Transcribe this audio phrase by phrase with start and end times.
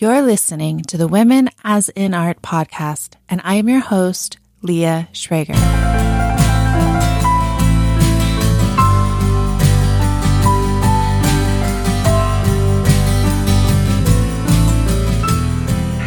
[0.00, 5.08] You're listening to the Women as in Art podcast, and I am your host, Leah
[5.12, 5.56] Schrager.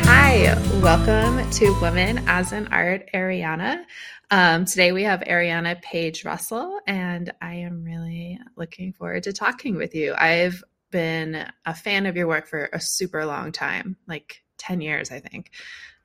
[0.05, 3.83] Hi, welcome to Women as in Art, Ariana.
[4.29, 9.75] Um, today we have Ariana Page Russell, and I am really looking forward to talking
[9.75, 10.13] with you.
[10.17, 15.11] I've been a fan of your work for a super long time, like 10 years,
[15.11, 15.51] I think.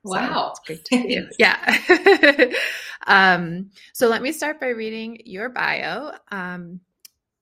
[0.03, 0.33] Wow.
[0.33, 1.27] So it's great to see you.
[1.39, 2.51] Yeah.
[3.07, 6.11] um, so let me start by reading your bio.
[6.31, 6.79] Um,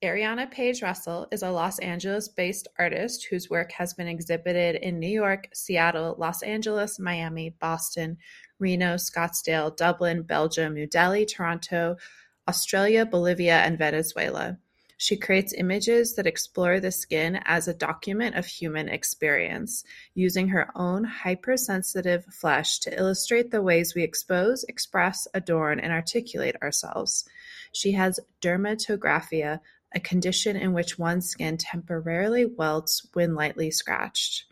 [0.04, 5.00] Ariana Page Russell is a Los Angeles based artist whose work has been exhibited in
[5.00, 8.18] New York, Seattle, Los Angeles, Miami, Boston,
[8.60, 11.98] Reno, Scottsdale, Dublin, Belgium, New Delhi, Toronto,
[12.48, 14.60] Australia, Bolivia, and Venezuela.
[14.98, 20.70] She creates images that explore the skin as a document of human experience, using her
[20.74, 27.28] own hypersensitive flesh to illustrate the ways we expose, express, adorn, and articulate ourselves.
[27.74, 29.60] She has dermatographia,
[29.94, 34.46] a condition in which one's skin temporarily welts when lightly scratched.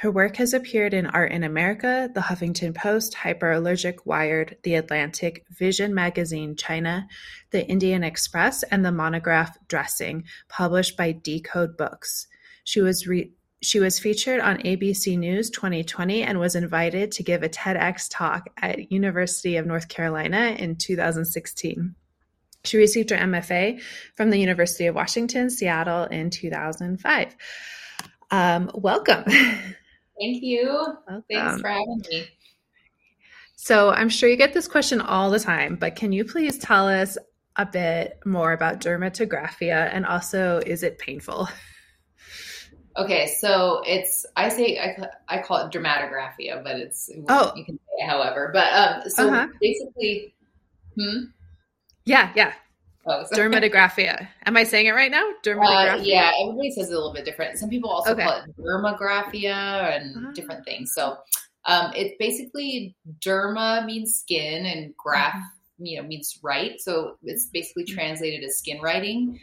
[0.00, 5.44] Her work has appeared in Art in America, The Huffington Post, Hyperallergic, Wired, The Atlantic,
[5.50, 7.06] Vision Magazine China,
[7.50, 12.28] The Indian Express, and the monograph Dressing, published by Decode Books.
[12.64, 17.42] She was re- she was featured on ABC News 2020 and was invited to give
[17.42, 21.94] a TEDx talk at University of North Carolina in 2016.
[22.64, 23.82] She received her MFA
[24.16, 27.36] from the University of Washington, Seattle in 2005.
[28.30, 29.24] Um, welcome.
[30.20, 30.66] Thank you.
[30.66, 31.24] Welcome.
[31.30, 32.26] Thanks for having me.
[33.56, 36.88] So, I'm sure you get this question all the time, but can you please tell
[36.88, 37.18] us
[37.56, 41.48] a bit more about dermatographia and also is it painful?
[42.96, 47.76] Okay, so it's I say I, I call it dermatographia, but it's oh you can
[47.76, 48.50] say it however.
[48.52, 49.46] But um, so uh-huh.
[49.60, 50.34] basically,
[50.98, 51.24] hmm.
[52.04, 52.52] Yeah, yeah.
[53.06, 54.28] Oh, dermatographia.
[54.44, 55.30] Am I saying it right now?
[55.42, 56.00] Dermatographia.
[56.00, 57.58] Uh, yeah, everybody says it a little bit different.
[57.58, 58.24] Some people also okay.
[58.24, 60.32] call it dermographia and uh-huh.
[60.34, 60.92] different things.
[60.94, 61.18] So
[61.64, 65.48] um, it's basically derma means skin and graph uh-huh.
[65.78, 66.80] you know means right.
[66.80, 67.94] So it's basically mm-hmm.
[67.94, 69.40] translated as skin writing.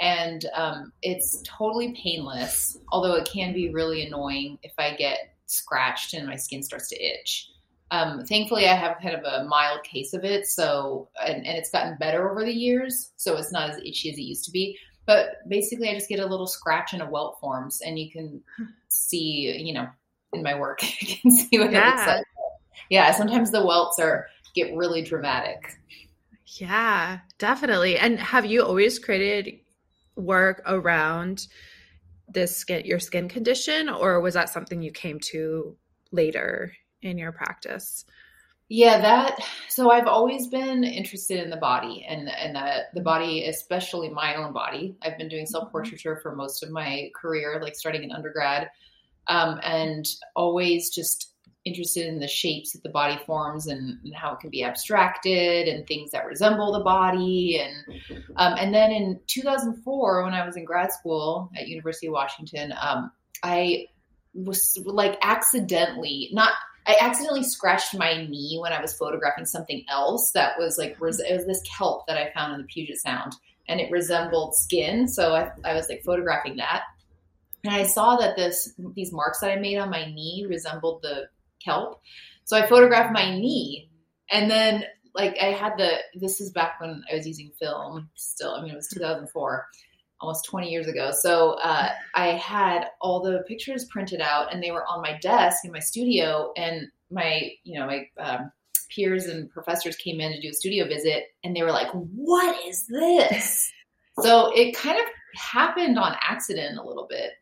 [0.00, 6.14] And um, it's totally painless, although it can be really annoying if I get scratched
[6.14, 7.50] and my skin starts to itch.
[7.90, 11.70] Um, thankfully, I have kind of a mild case of it, so and, and it's
[11.70, 14.76] gotten better over the years, so it's not as itchy as it used to be.
[15.06, 18.42] But basically, I just get a little scratch and a welt forms, and you can
[18.88, 19.86] see, you know,
[20.32, 21.92] in my work, you can see what yeah.
[21.92, 22.24] it looks like.
[22.90, 25.78] Yeah, sometimes the welts are get really dramatic.
[26.46, 27.98] Yeah, definitely.
[27.98, 29.60] And have you always created
[30.16, 31.48] work around
[32.28, 35.76] this skin, your skin condition, or was that something you came to
[36.12, 36.72] later
[37.04, 38.04] in your practice?
[38.68, 39.38] Yeah, that.
[39.68, 44.36] So I've always been interested in the body and and the, the body, especially my
[44.36, 44.96] own body.
[45.02, 48.70] I've been doing self portraiture for most of my career, like starting in undergrad,
[49.28, 51.34] um, and always just
[51.66, 55.66] interested in the shapes that the body forms and, and, how it can be abstracted
[55.66, 58.00] and things that resemble the body and
[58.36, 62.74] um, and then in 2004 when I was in grad school at University of Washington,
[62.80, 63.10] um,
[63.42, 63.86] I
[64.34, 66.52] was like accidentally not
[66.86, 71.00] I accidentally scratched my knee when I was photographing something else that was like, it
[71.00, 73.34] was this kelp that I found in the Puget Sound
[73.68, 75.08] and it resembled skin.
[75.08, 76.82] So I, I was like photographing that.
[77.64, 81.28] And I saw that this, these marks that I made on my knee resembled the
[81.64, 82.02] kelp.
[82.44, 83.88] So I photographed my knee
[84.30, 84.84] and then
[85.14, 88.72] like I had the, this is back when I was using film still, I mean,
[88.72, 89.66] it was 2004
[90.24, 91.10] almost 20 years ago.
[91.12, 95.64] So uh, I had all the pictures printed out and they were on my desk
[95.64, 96.50] in my studio.
[96.56, 98.50] And my, you know, my um,
[98.88, 102.56] peers and professors came in to do a studio visit and they were like, what
[102.66, 103.70] is this?
[104.22, 105.04] so it kind of
[105.38, 107.32] happened on accident a little bit.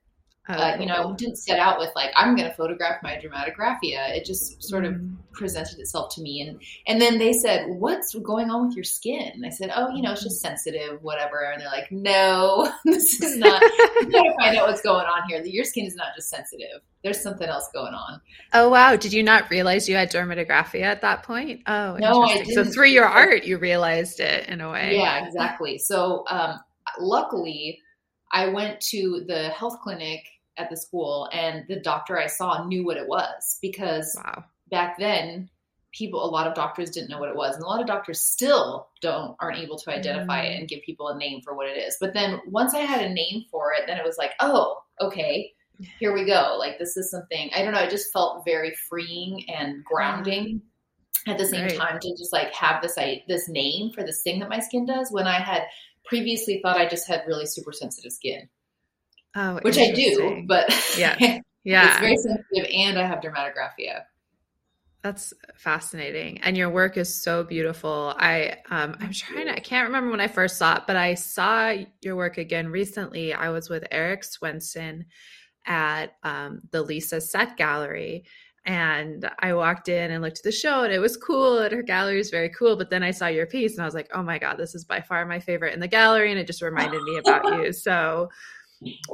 [0.48, 4.10] Uh, you know, didn't set out with like I'm going to photograph my dermatographia.
[4.16, 5.14] It just sort of mm.
[5.30, 9.30] presented itself to me, and and then they said, "What's going on with your skin?"
[9.34, 13.22] And I said, "Oh, you know, it's just sensitive, whatever." And they're like, "No, this
[13.22, 13.62] is not.
[14.00, 15.40] you got to find out what's going on here.
[15.44, 16.80] Your skin is not just sensitive.
[17.04, 18.20] There's something else going on."
[18.52, 18.96] Oh wow!
[18.96, 21.60] Did you not realize you had dermatographia at that point?
[21.68, 22.54] Oh, no, I didn't.
[22.54, 24.96] So through your art, you realized it in a way.
[24.96, 25.78] Yeah, exactly.
[25.78, 26.58] So um,
[26.98, 27.78] luckily
[28.32, 30.24] I went to the health clinic
[30.56, 34.44] at the school and the doctor I saw knew what it was because wow.
[34.70, 35.48] back then
[35.92, 38.20] people a lot of doctors didn't know what it was and a lot of doctors
[38.20, 40.50] still don't aren't able to identify mm.
[40.50, 43.02] it and give people a name for what it is but then once i had
[43.02, 45.52] a name for it then it was like oh okay
[45.98, 46.56] here we go.
[46.58, 47.80] Like this is something I don't know.
[47.80, 50.62] It just felt very freeing and grounding
[51.26, 51.76] at the same right.
[51.76, 54.86] time to just like have this I, this name for this thing that my skin
[54.86, 55.62] does when I had
[56.04, 58.48] previously thought I just had really super sensitive skin.
[59.34, 61.16] Oh, which I do, but yeah,
[61.64, 64.02] yeah, it's very sensitive, and I have dermatographia.
[65.02, 68.14] That's fascinating, and your work is so beautiful.
[68.16, 71.14] I um, I'm trying to I can't remember when I first saw it, but I
[71.14, 73.32] saw your work again recently.
[73.32, 75.06] I was with Eric Swenson
[75.66, 78.24] at um, the Lisa Sette Gallery,
[78.64, 81.82] and I walked in and looked at the show and it was cool and her
[81.82, 82.76] gallery is very cool.
[82.76, 84.84] But then I saw your piece and I was like, oh my God, this is
[84.84, 86.30] by far my favorite in the gallery.
[86.30, 87.72] And it just reminded me about you.
[87.82, 88.30] So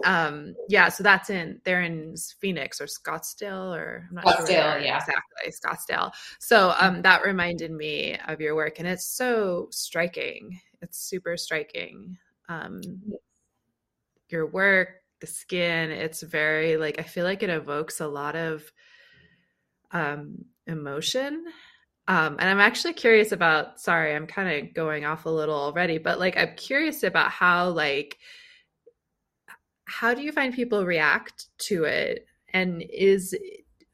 [0.04, 4.78] um yeah, so that's in they're in Phoenix or Scottsdale or I'm not Scottsdale, sure
[4.80, 4.98] yeah.
[4.98, 5.52] exactly.
[5.52, 6.12] Scottsdale.
[6.38, 10.60] So um that reminded me of your work and it's so striking.
[10.82, 12.16] It's super striking.
[12.48, 12.80] Um
[14.28, 14.88] your work,
[15.20, 18.70] the skin, it's very like I feel like it evokes a lot of
[19.90, 21.44] um, emotion.
[22.06, 25.98] Um, and I'm actually curious about, sorry, I'm kind of going off a little already,
[25.98, 28.18] but like I'm curious about how, like,
[29.88, 32.26] how do you find people react to it?
[32.52, 33.36] And is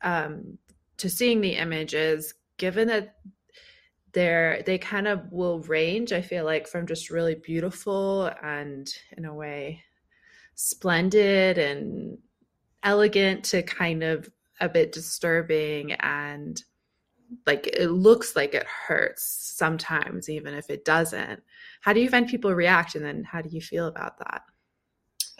[0.02, 0.58] um,
[0.98, 3.16] to seeing the images, given that
[4.12, 9.24] they're they kind of will range, I feel like, from just really beautiful and in
[9.24, 9.82] a way
[10.54, 12.18] splendid and
[12.82, 14.30] elegant to kind of
[14.60, 16.62] a bit disturbing and
[17.46, 19.24] like it looks like it hurts
[19.56, 21.42] sometimes even if it doesn't
[21.80, 24.42] how do you find people react and then how do you feel about that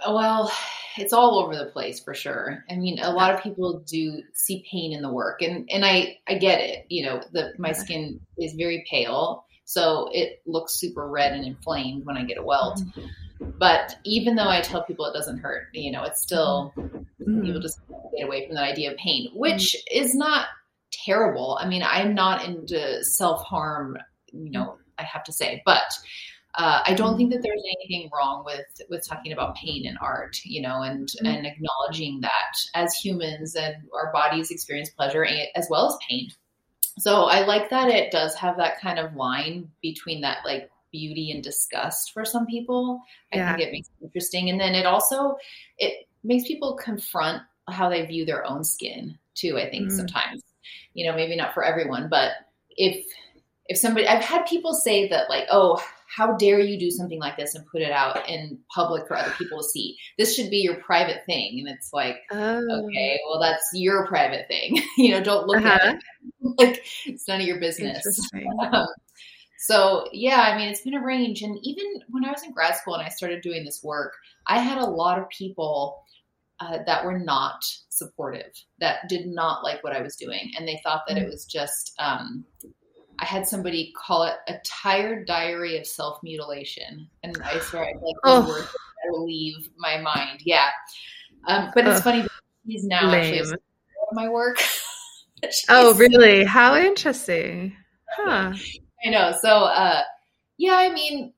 [0.07, 0.53] well
[0.97, 2.65] it's all over the place for sure.
[2.71, 6.19] I mean a lot of people do see pain in the work and and i
[6.29, 11.09] i get it you know the my skin is very pale so it looks super
[11.09, 12.79] red and inflamed when i get a welt.
[12.79, 13.07] Mm-hmm.
[13.59, 17.43] But even though I tell people it doesn't hurt, you know, it's still mm.
[17.43, 17.81] people just
[18.17, 20.03] get away from that idea of pain, which mm.
[20.03, 20.47] is not
[20.93, 21.59] terrible.
[21.61, 23.99] I mean, I'm not into self harm,
[24.33, 25.83] you know, I have to say, but
[26.57, 30.39] uh, I don't think that there's anything wrong with with talking about pain in art,
[30.45, 31.27] you know, and mm.
[31.27, 36.29] and acknowledging that as humans and our bodies experience pleasure as well as pain.
[36.99, 41.33] So I like that it does have that kind of line between that like beauty
[41.33, 43.03] and disgust for some people.
[43.33, 43.57] I yeah.
[43.57, 44.49] think it makes it interesting.
[44.49, 45.37] And then it also
[45.79, 49.97] it makes people confront how they view their own skin too, I think mm.
[49.97, 50.43] sometimes.
[50.95, 52.31] You know, maybe not for everyone, but
[52.71, 53.05] if
[53.67, 57.37] if somebody I've had people say that like, oh, how dare you do something like
[57.37, 59.97] this and put it out in public for other people to see?
[60.19, 61.59] This should be your private thing.
[61.59, 62.85] And it's like, oh.
[62.87, 64.83] okay, well, that's your private thing.
[64.97, 65.79] you know, don't look uh-huh.
[65.83, 66.03] at it
[66.59, 68.05] like it's none of your business.
[68.61, 68.87] Um,
[69.59, 71.41] so, yeah, I mean, it's been a range.
[71.41, 74.13] And even when I was in grad school and I started doing this work,
[74.47, 76.03] I had a lot of people
[76.61, 80.53] uh, that were not supportive, that did not like what I was doing.
[80.57, 81.31] And they thought that it mm.
[81.31, 82.45] was just, um,
[83.19, 87.09] I had somebody call it a tired diary of self mutilation.
[87.23, 88.43] And I swear, I like oh.
[88.43, 90.41] that will leave my mind.
[90.45, 90.71] Yeah.
[91.47, 92.27] Um, but it's funny,
[92.67, 93.35] he's now Lame.
[93.35, 93.59] actually
[94.13, 94.59] my work.
[95.69, 96.45] oh, really?
[96.45, 97.77] How interesting.
[98.11, 98.55] Huh.
[99.05, 99.35] I know.
[99.43, 100.03] So, uh,
[100.57, 101.33] yeah, I mean,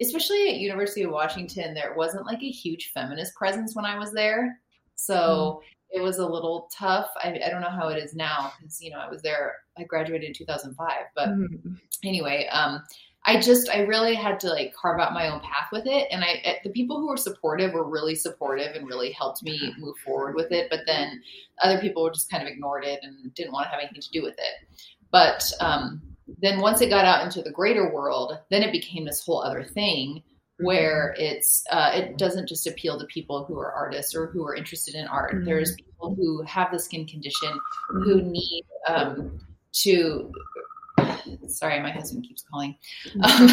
[0.00, 4.12] especially at University of Washington, there wasn't like a huge feminist presence when I was
[4.12, 4.60] there.
[4.96, 5.98] So mm.
[5.98, 7.08] it was a little tough.
[7.22, 9.84] I, I, don't know how it is now because, you know, I was there, I
[9.84, 10.90] graduated in 2005.
[11.14, 11.78] But mm.
[12.02, 12.82] anyway, um,
[13.24, 16.08] I just, I really had to like carve out my own path with it.
[16.10, 19.96] And I, the people who were supportive were really supportive and really helped me move
[19.98, 20.68] forward with it.
[20.70, 21.22] But then
[21.62, 24.22] other people just kind of ignored it and didn't want to have anything to do
[24.22, 24.80] with it.
[25.10, 26.02] But, um,
[26.38, 29.62] then once it got out into the greater world, then it became this whole other
[29.62, 30.24] thing
[30.58, 31.36] where mm-hmm.
[31.36, 34.94] it's uh, it doesn't just appeal to people who are artists or who are interested
[34.94, 35.34] in art.
[35.34, 35.44] Mm-hmm.
[35.44, 37.58] There's people who have the skin condition
[37.88, 38.30] who mm-hmm.
[38.30, 39.40] need um,
[39.72, 40.32] to.
[41.48, 42.76] Sorry, my husband keeps calling.
[43.22, 43.48] Um,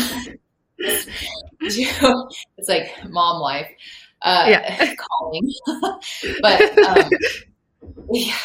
[1.60, 3.70] it's like mom life.
[4.22, 4.96] Uh, yeah.
[5.20, 5.54] calling,
[6.42, 7.10] but um,
[8.12, 8.38] yeah.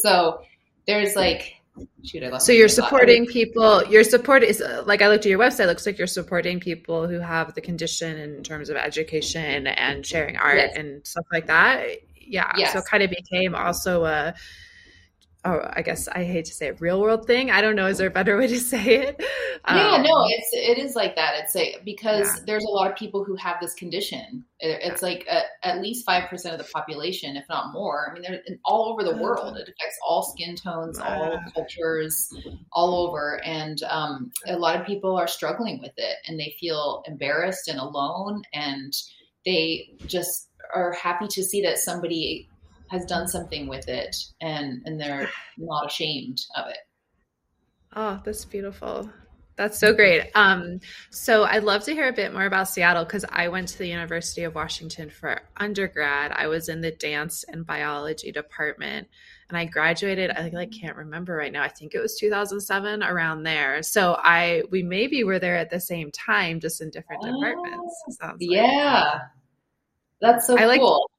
[0.00, 0.40] So
[0.86, 1.55] there's like
[2.04, 3.84] shoot, I So you're supporting people.
[3.86, 4.54] You're supporting.
[4.84, 5.66] Like I looked at your website.
[5.66, 10.36] Looks like you're supporting people who have the condition in terms of education and sharing
[10.36, 10.76] art yes.
[10.76, 11.86] and stuff like that.
[12.20, 12.52] Yeah.
[12.56, 12.72] Yes.
[12.72, 14.34] So kind of became also a
[15.46, 17.50] oh, I guess I hate to say it, real world thing.
[17.50, 17.86] I don't know.
[17.86, 19.24] Is there a better way to say it?
[19.68, 21.34] Yeah, um, no, it's it is like that.
[21.38, 22.42] It's like because yeah.
[22.46, 24.44] there's a lot of people who have this condition.
[24.58, 25.08] It's yeah.
[25.08, 28.10] like a, at least five percent of the population, if not more.
[28.10, 29.56] I mean, they're all over the uh, world.
[29.56, 32.32] It affects all skin tones, all cultures,
[32.72, 37.02] all over, and um, a lot of people are struggling with it, and they feel
[37.06, 38.92] embarrassed and alone, and
[39.44, 42.48] they just are happy to see that somebody
[42.90, 45.28] has done something with it and and they're
[45.58, 46.78] not ashamed of it.
[47.94, 49.10] Oh, that's beautiful.
[49.56, 50.30] That's so great.
[50.34, 53.78] Um, so I'd love to hear a bit more about Seattle because I went to
[53.78, 56.30] the University of Washington for undergrad.
[56.32, 59.08] I was in the dance and biology department,
[59.48, 60.30] and I graduated.
[60.30, 61.62] I like can't remember right now.
[61.62, 63.82] I think it was 2007, around there.
[63.82, 68.18] So I we maybe were there at the same time, just in different oh, departments.
[68.40, 69.22] yeah, like.
[70.20, 71.10] that's so I cool.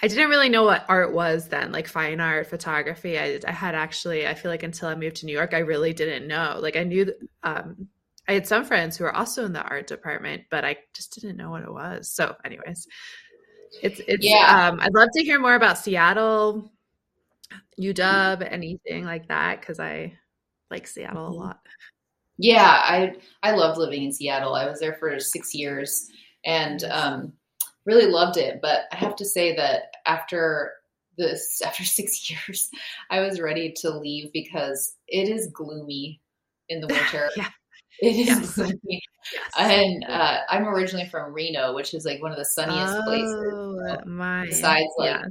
[0.00, 3.18] I didn't really know what art was then, like fine art, photography.
[3.18, 5.92] I, I had actually, I feel like until I moved to New York, I really
[5.92, 6.58] didn't know.
[6.60, 7.88] Like I knew, um,
[8.28, 11.36] I had some friends who were also in the art department, but I just didn't
[11.36, 12.08] know what it was.
[12.10, 12.86] So, anyways,
[13.82, 14.24] it's it's.
[14.24, 14.68] Yeah.
[14.68, 16.70] Um, I'd love to hear more about Seattle,
[17.80, 20.14] UW, anything like that, because I
[20.70, 21.40] like Seattle a mm-hmm.
[21.40, 21.60] lot.
[22.38, 24.54] Yeah, I I love living in Seattle.
[24.54, 26.08] I was there for six years,
[26.44, 27.32] and um,
[27.86, 28.60] really loved it.
[28.62, 30.72] But I have to say that after
[31.18, 32.70] this, after six years,
[33.10, 36.20] I was ready to leave because it is gloomy
[36.68, 37.30] in the winter.
[37.36, 37.50] yeah.
[38.00, 38.54] It is yes.
[38.54, 38.80] gloomy.
[39.32, 39.52] Yes.
[39.56, 43.52] And uh, I'm originally from Reno, which is like one of the sunniest places.
[43.52, 44.06] oh, places.
[44.06, 45.24] My, besides like yeah.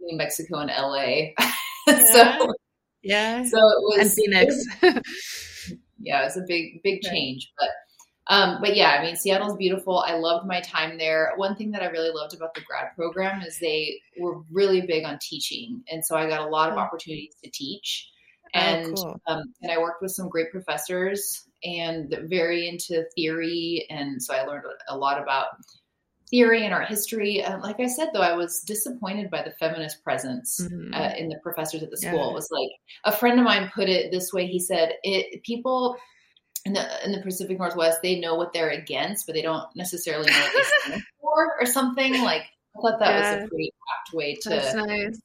[0.00, 1.32] New Mexico and LA.
[1.86, 2.04] Yeah.
[2.04, 2.54] so
[3.02, 3.44] yeah.
[3.44, 4.64] So it was and Phoenix.
[5.98, 7.52] yeah, it's a big, big change.
[7.58, 7.68] But
[8.28, 9.98] um, but yeah, I mean, Seattle's beautiful.
[9.98, 11.32] I loved my time there.
[11.36, 15.04] One thing that I really loved about the grad program is they were really big
[15.04, 18.10] on teaching, and so I got a lot of opportunities to teach.
[18.54, 19.20] Oh, and oh, cool.
[19.26, 24.44] um, and I worked with some great professors and very into theory, and so I
[24.44, 25.48] learned a lot about
[26.30, 27.44] theory and art history.
[27.44, 30.94] Uh, like I said, though, I was disappointed by the feminist presence mm-hmm.
[30.94, 32.24] uh, in the professors at the school.
[32.24, 32.30] Yeah.
[32.30, 32.70] It was like
[33.04, 34.46] a friend of mine put it this way.
[34.46, 35.98] He said, "It people."
[36.64, 40.26] In the in the Pacific Northwest, they know what they're against, but they don't necessarily
[40.30, 42.22] know what they stand for, or something.
[42.22, 42.44] Like
[42.76, 43.36] I thought that yeah.
[43.36, 45.20] was a pretty apt way to nice.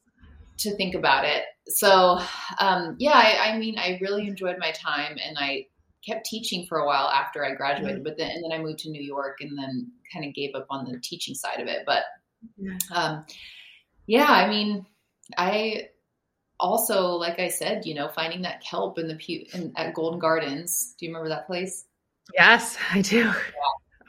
[0.57, 1.43] to think about it.
[1.67, 2.19] So,
[2.59, 5.67] um, yeah, I, I, mean, I really enjoyed my time, and I
[6.05, 7.97] kept teaching for a while after I graduated.
[7.97, 8.03] Mm-hmm.
[8.03, 10.67] But then, and then I moved to New York, and then kind of gave up
[10.69, 11.83] on the teaching side of it.
[11.85, 12.03] But,
[12.93, 13.25] um,
[14.07, 14.85] yeah, I mean,
[15.37, 15.89] I
[16.59, 20.19] also, like I said, you know, finding that kelp in the pew in, at Golden
[20.19, 20.95] Gardens.
[20.99, 21.85] Do you remember that place?
[22.35, 23.17] Yes, I do.
[23.17, 23.33] Yeah.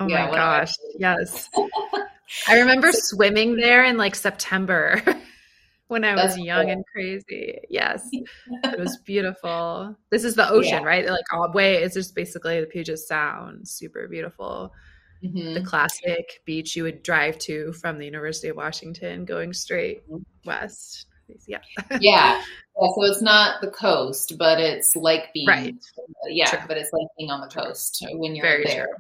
[0.01, 0.73] Oh yeah, my gosh.
[0.99, 1.49] yes.
[2.49, 5.03] I remember swimming there in like September
[5.89, 6.73] when I was young cool.
[6.73, 7.59] and crazy.
[7.69, 8.09] Yes.
[8.13, 9.97] it was beautiful.
[10.11, 10.85] This is the ocean, yeah.
[10.85, 11.07] right?
[11.07, 13.69] Like all way it's just basically the Puget Sound.
[13.69, 14.73] Super beautiful.
[15.23, 15.55] Mm-hmm.
[15.55, 20.23] The classic beach you would drive to from the University of Washington going straight mm-hmm.
[20.47, 21.07] west.
[21.47, 21.59] Yeah.
[21.93, 21.99] yeah.
[22.01, 22.43] Yeah.
[22.95, 25.75] So it's not the coast, but it's like being right.
[26.29, 26.61] Yeah, True.
[26.67, 28.87] but it's like being on the coast when you're Very there.
[28.87, 28.95] True.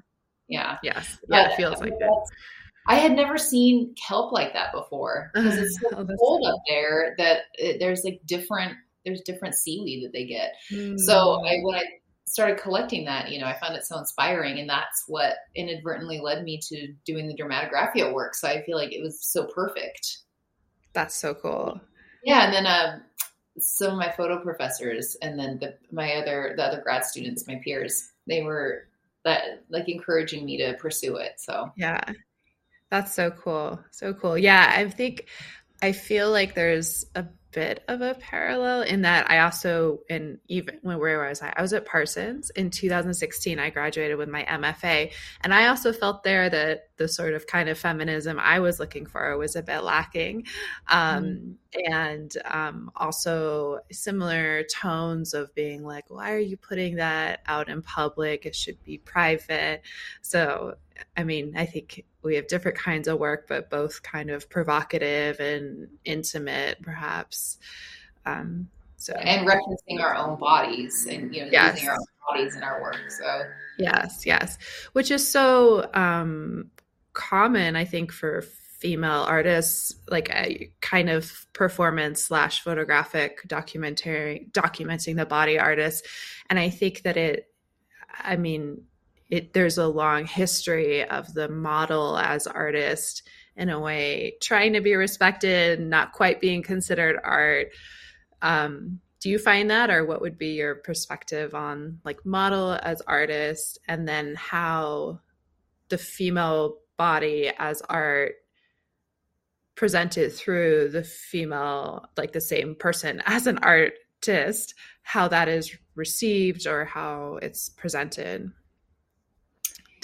[0.48, 0.78] Yeah.
[0.82, 1.18] Yes.
[1.28, 2.10] Yeah, but, it feels like it.
[2.88, 7.14] I had never seen kelp like that before because it's so oh, cold up there
[7.18, 10.54] that it, there's like different there's different seaweed that they get.
[10.70, 10.98] Mm.
[10.98, 11.84] So I when I
[12.26, 16.44] started collecting that, you know, I found it so inspiring, and that's what inadvertently led
[16.44, 18.34] me to doing the dermatographia work.
[18.34, 20.18] So I feel like it was so perfect.
[20.92, 21.80] That's so cool.
[22.24, 23.02] Yeah, and then um,
[23.58, 27.60] some of my photo professors, and then the, my other the other grad students, my
[27.64, 28.88] peers, they were
[29.24, 31.34] that like encouraging me to pursue it.
[31.38, 32.00] So yeah,
[32.90, 34.36] that's so cool, so cool.
[34.38, 35.26] Yeah, I think
[35.82, 40.78] I feel like there's a bit of a parallel in that I also in even
[40.82, 41.52] when where I was I?
[41.56, 43.58] I was at Parsons in 2016.
[43.58, 47.68] I graduated with my MFA, and I also felt there that the sort of kind
[47.68, 50.46] of feminism I was looking for was a bit lacking,
[50.88, 51.54] um, mm
[51.86, 57.80] and um, also similar tones of being like, "Why are you putting that out in
[57.80, 58.44] public?
[58.44, 59.82] It should be private."
[60.20, 60.74] So,
[61.16, 65.40] I mean, I think we have different kinds of work, but both kind of provocative
[65.40, 67.58] and intimate, perhaps.
[68.26, 71.76] Um, so and referencing our own bodies and you know yes.
[71.76, 73.00] using our own bodies in our work.
[73.08, 73.44] So
[73.78, 74.58] yes, yes,
[74.92, 76.70] which is so um,
[77.14, 85.16] common, I think, for female artists, like a kind of performance slash photographic documentary documenting
[85.16, 86.06] the body artist,
[86.50, 87.46] and I think that it.
[88.22, 88.82] I mean,
[89.30, 93.22] it, there's a long history of the model as artist
[93.56, 97.68] in a way trying to be respected not quite being considered art.
[98.42, 103.02] Um, do you find that or what would be your perspective on like model as
[103.02, 105.20] artist and then how
[105.90, 108.34] the female body as art
[109.74, 116.66] presented through the female like the same person as an artist how that is received
[116.66, 118.50] or how it's presented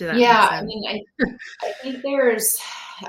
[0.00, 1.26] yeah, I mean, I,
[1.62, 2.58] I think there's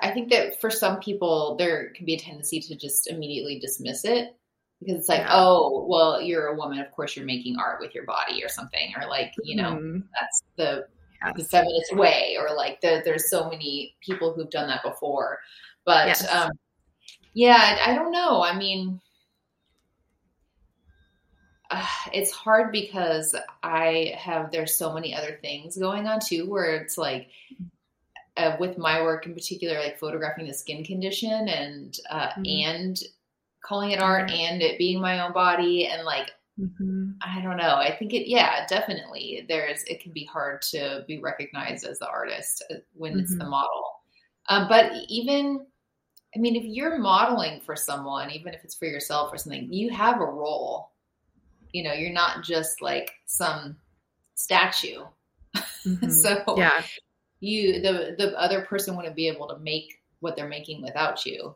[0.01, 4.03] I think that for some people, there can be a tendency to just immediately dismiss
[4.05, 4.35] it
[4.79, 5.31] because it's like, yeah.
[5.31, 6.79] oh, well, you're a woman.
[6.79, 9.99] Of course, you're making art with your body or something, or like, you know, mm-hmm.
[10.19, 10.87] that's the
[11.25, 11.33] yes.
[11.37, 15.39] the feminist way, or like the, there's so many people who've done that before.
[15.85, 16.27] But yes.
[16.33, 16.51] um,
[17.33, 18.43] yeah, I, I don't know.
[18.43, 18.99] I mean,
[21.69, 26.75] uh, it's hard because I have there's so many other things going on too, where
[26.75, 27.29] it's like
[28.37, 32.43] uh, with my work in particular, like photographing the skin condition and uh, mm-hmm.
[32.45, 32.99] and
[33.63, 37.09] calling it art and it being my own body and like mm-hmm.
[37.21, 37.75] I don't know.
[37.75, 42.07] I think it yeah, definitely there's it can be hard to be recognized as the
[42.07, 43.21] artist uh, when mm-hmm.
[43.21, 43.51] it's the mm-hmm.
[43.51, 43.83] model.
[44.49, 45.65] Um, but even
[46.35, 49.89] I mean, if you're modeling for someone, even if it's for yourself or something, you
[49.89, 50.91] have a role.
[51.77, 53.77] You know, you're not just like some
[54.33, 55.03] statue.
[55.55, 56.09] Mm-hmm.
[56.23, 56.81] so yeah,
[57.39, 61.53] you the the other person wouldn't be able to make what they're making without you.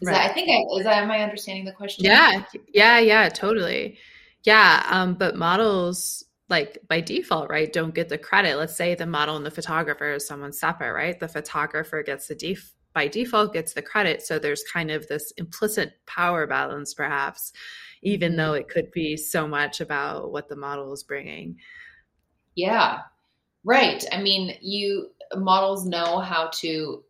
[0.00, 0.14] Is right.
[0.14, 2.06] that, I think I, is that am I understanding the question?
[2.06, 3.98] Yeah, yeah, yeah, totally.
[4.44, 8.56] Yeah, um, but models like by default, right, don't get the credit.
[8.56, 11.20] Let's say the model and the photographer is someone separate, right?
[11.20, 14.22] The photographer gets the def by default gets the credit.
[14.22, 17.52] So there's kind of this implicit power balance, perhaps,
[18.04, 18.38] even mm-hmm.
[18.38, 21.56] though it could be so much about what the model is bringing.
[22.54, 23.00] Yeah,
[23.64, 24.04] right.
[24.12, 27.02] I mean, you models know how to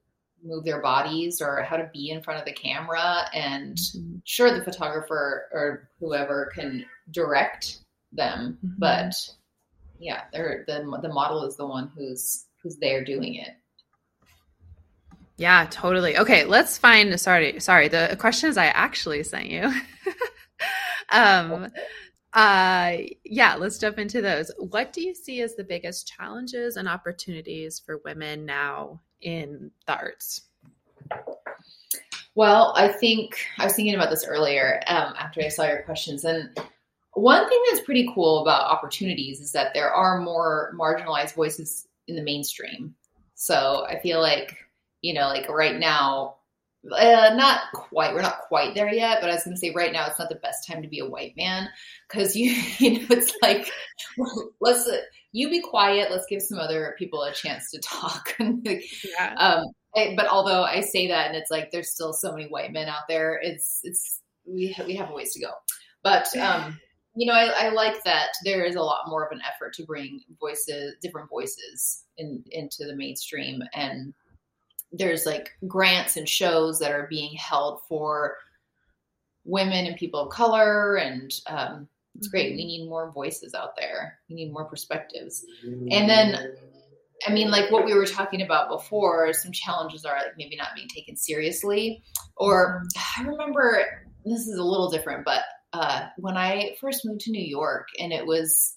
[0.44, 4.16] move their bodies or how to be in front of the camera and mm-hmm.
[4.24, 7.78] sure the photographer or whoever can direct
[8.12, 8.74] them mm-hmm.
[8.78, 9.14] but
[9.98, 13.56] yeah they're the the model is the one who's who's there doing it
[15.36, 19.62] yeah totally okay let's find sorry sorry the questions i actually sent you
[21.10, 21.70] um
[22.32, 26.88] uh yeah let's jump into those what do you see as the biggest challenges and
[26.88, 30.42] opportunities for women now in the arts?
[32.36, 36.24] Well, I think I was thinking about this earlier um, after I saw your questions.
[36.24, 36.50] And
[37.14, 42.16] one thing that's pretty cool about opportunities is that there are more marginalized voices in
[42.16, 42.94] the mainstream.
[43.34, 44.56] So I feel like,
[45.00, 46.36] you know, like right now,
[46.92, 49.92] uh, not quite, we're not quite there yet, but I was going to say right
[49.92, 51.68] now, it's not the best time to be a white man
[52.08, 53.70] because you, you know, it's like,
[54.60, 54.88] let's,
[55.32, 56.10] you be quiet.
[56.10, 58.34] Let's give some other people a chance to talk.
[58.38, 59.34] yeah.
[59.36, 59.64] Um,
[59.96, 62.88] I, but although I say that, and it's like there's still so many white men
[62.88, 63.40] out there.
[63.42, 65.50] It's it's we ha- we have a ways to go.
[66.02, 66.78] But um,
[67.16, 69.84] you know, I, I like that there is a lot more of an effort to
[69.84, 74.14] bring voices, different voices, in into the mainstream, and
[74.96, 78.36] there's like grants and shows that are being held for
[79.44, 82.54] women and people of color and um, it's great.
[82.54, 82.66] We mm-hmm.
[82.68, 84.18] need more voices out there.
[84.28, 85.44] We need more perspectives.
[85.64, 86.54] And then,
[87.26, 90.74] I mean, like what we were talking about before, some challenges are like maybe not
[90.76, 92.02] being taken seriously.
[92.36, 93.22] Or mm-hmm.
[93.22, 93.84] I remember
[94.24, 98.12] this is a little different, but uh, when I first moved to New York and
[98.12, 98.76] it was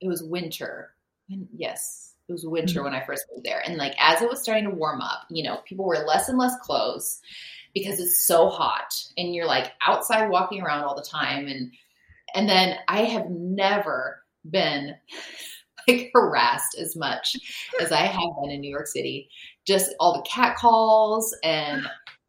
[0.00, 0.90] it was winter.
[1.28, 2.84] And yes, it was winter mm-hmm.
[2.84, 3.62] when I first moved there.
[3.64, 6.38] And like as it was starting to warm up, you know, people were less and
[6.38, 7.20] less clothes
[7.74, 11.72] because it's so hot and you're like outside walking around all the time and
[12.34, 14.94] and then I have never been
[15.88, 17.36] like harassed as much
[17.80, 19.28] as I have been in New York City.
[19.66, 21.86] Just all the cat calls and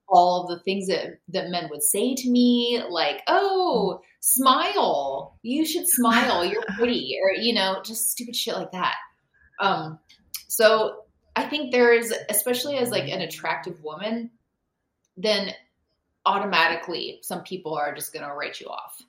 [0.09, 5.37] all the things that, that men would say to me, like, oh, smile.
[5.41, 6.45] You should smile.
[6.45, 7.17] You're pretty.
[7.21, 8.95] Or, you know, just stupid shit like that.
[9.63, 9.99] Um,
[10.47, 14.29] so I think there is, especially as like an attractive woman,
[15.17, 15.53] then
[16.25, 19.01] automatically some people are just going to write you off.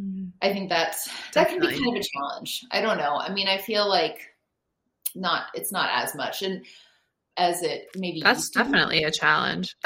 [0.00, 0.28] Mm-hmm.
[0.42, 2.64] I think that's that can be kind of a challenge.
[2.70, 3.16] I don't know.
[3.16, 4.34] I mean, I feel like
[5.14, 6.64] not it's not as much and
[7.36, 9.76] as it maybe that's definitely a challenge.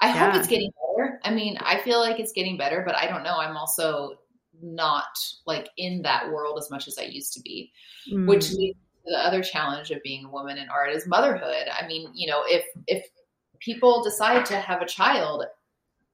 [0.00, 0.12] I yeah.
[0.12, 1.20] hope it's getting better.
[1.24, 3.38] I mean, I feel like it's getting better, but I don't know.
[3.38, 4.18] I'm also
[4.62, 7.72] not like in that world as much as I used to be,
[8.12, 8.26] mm.
[8.26, 11.66] which leads to the other challenge of being a woman in art is motherhood.
[11.72, 13.06] I mean, you know, if if
[13.60, 15.44] people decide to have a child,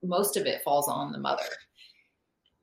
[0.03, 1.45] most of it falls on the mother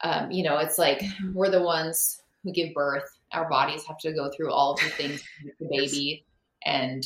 [0.03, 1.33] um, you know, it's like mm-hmm.
[1.33, 3.05] we're the ones who give birth.
[3.31, 6.25] Our bodies have to go through all of the things with the baby.
[6.65, 7.05] And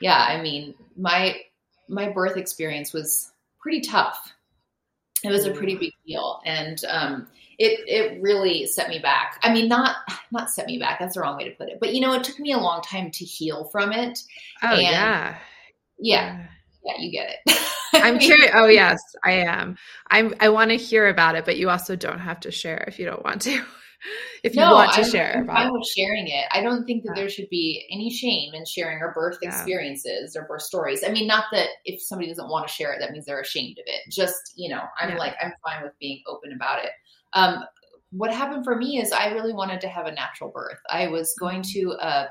[0.00, 1.40] yeah, I mean, my
[1.88, 4.32] my birth experience was pretty tough.
[5.22, 6.40] It was a pretty big deal.
[6.44, 7.26] And um,
[7.58, 9.38] it it really set me back.
[9.42, 9.96] I mean, not
[10.30, 10.98] not set me back.
[10.98, 11.78] That's the wrong way to put it.
[11.80, 14.18] But you know, it took me a long time to heal from it.
[14.62, 15.36] Oh and yeah,
[15.98, 16.46] yeah,
[16.84, 16.94] yeah.
[16.98, 17.58] You get it.
[17.94, 18.50] I'm curious.
[18.54, 19.76] Oh yes, I am.
[20.10, 20.34] I'm.
[20.40, 23.06] I want to hear about it, but you also don't have to share if you
[23.06, 23.62] don't want to.
[24.42, 26.44] if you no, want to I'm, share I'm fine with sharing it.
[26.52, 27.22] I don't think that yeah.
[27.22, 29.48] there should be any shame in sharing our birth yeah.
[29.48, 31.02] experiences or birth stories.
[31.06, 33.78] I mean, not that if somebody doesn't want to share it, that means they're ashamed
[33.78, 34.00] of it.
[34.10, 35.16] Just, you know, I'm yeah.
[35.16, 36.90] like, I'm fine with being open about it.
[37.34, 37.64] Um,
[38.10, 40.78] what happened for me is I really wanted to have a natural birth.
[40.88, 42.28] I was going to a,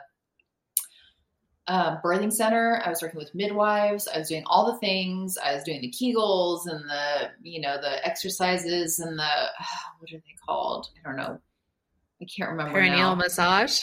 [1.68, 2.82] a, birthing center.
[2.86, 4.08] I was working with midwives.
[4.08, 5.38] I was doing all the things.
[5.38, 9.24] I was doing the Kegels and the, you know, the exercises and the,
[10.00, 10.88] what are they called?
[11.04, 11.40] I don't know.
[12.22, 12.80] I can't remember.
[12.80, 13.16] Perineal now.
[13.16, 13.80] massage?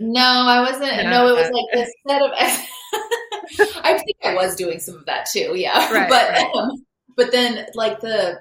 [0.00, 1.08] No, I wasn't.
[1.08, 2.30] No, it was like this set of.
[3.84, 5.52] I think I was doing some of that too.
[5.54, 6.50] Yeah, right, but right.
[6.56, 6.84] Um,
[7.16, 8.40] but then like the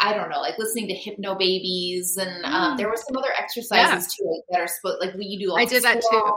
[0.00, 4.24] I don't know, like listening to Hypnobabies, and um, there were some other exercises yeah.
[4.24, 5.52] too like, that are supposed like you do.
[5.52, 6.32] Like, I did that too.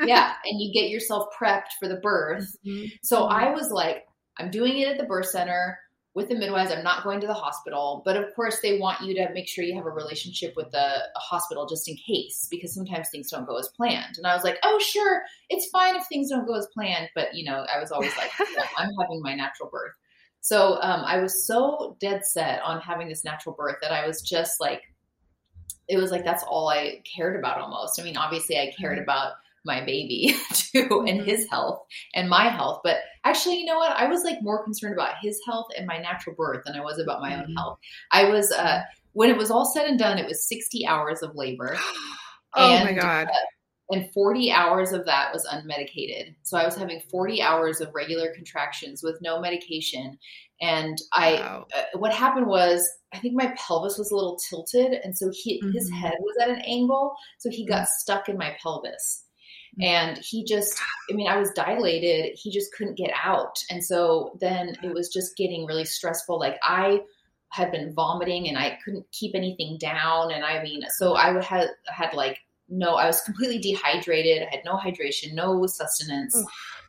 [0.06, 2.56] yeah, and you get yourself prepped for the birth.
[2.66, 2.86] Mm-hmm.
[3.02, 3.34] So mm-hmm.
[3.34, 4.04] I was like,
[4.38, 5.78] I'm doing it at the birth center
[6.14, 6.72] with the midwives.
[6.72, 9.64] I'm not going to the hospital, but of course they want you to make sure
[9.64, 13.58] you have a relationship with the hospital just in case, because sometimes things don't go
[13.58, 14.16] as planned.
[14.16, 17.34] And I was like, oh sure, it's fine if things don't go as planned, but
[17.34, 18.30] you know, I was always like,
[18.78, 19.92] I'm having my natural birth.
[20.46, 24.22] So um, I was so dead set on having this natural birth that I was
[24.22, 24.80] just like,
[25.88, 28.00] it was like that's all I cared about almost.
[28.00, 29.02] I mean, obviously I cared mm-hmm.
[29.02, 29.32] about
[29.64, 31.28] my baby too and mm-hmm.
[31.28, 33.96] his health and my health, but actually, you know what?
[33.96, 37.00] I was like more concerned about his health and my natural birth than I was
[37.00, 37.56] about my own mm-hmm.
[37.56, 37.80] health.
[38.12, 38.82] I was uh,
[39.14, 41.76] when it was all said and done, it was 60 hours of labor.
[42.54, 43.26] oh and, my god.
[43.26, 43.55] Uh,
[43.90, 46.34] and 40 hours of that was unmedicated.
[46.42, 50.18] So I was having 40 hours of regular contractions with no medication.
[50.60, 51.66] And I, wow.
[51.74, 55.60] uh, what happened was, I think my pelvis was a little tilted, and so he,
[55.60, 55.72] mm-hmm.
[55.72, 58.00] his head was at an angle, so he got mm-hmm.
[58.00, 59.24] stuck in my pelvis.
[59.78, 59.84] Mm-hmm.
[59.84, 62.36] And he just, I mean, I was dilated.
[62.36, 63.58] He just couldn't get out.
[63.70, 66.38] And so then it was just getting really stressful.
[66.38, 67.00] Like I
[67.50, 70.32] had been vomiting and I couldn't keep anything down.
[70.32, 72.38] And I mean, so I would have had like
[72.68, 74.42] no, I was completely dehydrated.
[74.42, 76.36] I had no hydration, no sustenance.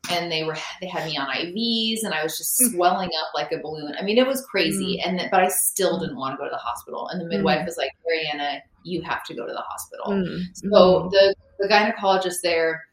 [0.09, 2.71] And they were they had me on IVs and I was just mm.
[2.71, 3.93] swelling up like a balloon.
[3.99, 4.99] I mean, it was crazy.
[5.03, 5.07] Mm.
[5.07, 7.07] And but I still didn't want to go to the hospital.
[7.09, 7.65] And the midwife mm.
[7.65, 10.05] was like, Mariana, you have to go to the hospital.
[10.07, 10.43] Mm.
[10.55, 11.11] So mm.
[11.11, 12.85] the, the gynecologist there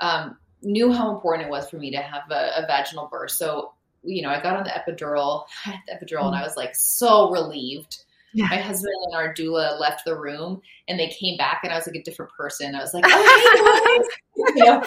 [0.00, 3.30] um, knew how important it was for me to have a, a vaginal birth.
[3.30, 7.30] So, you know, I got on the epidural, the epidural, and I was like so
[7.30, 7.98] relieved
[8.34, 8.46] yeah.
[8.48, 11.86] my husband and our doula left the room and they came back and I was
[11.86, 12.74] like a different person.
[12.74, 14.04] I was like, oh,
[14.36, 14.82] hey, you know,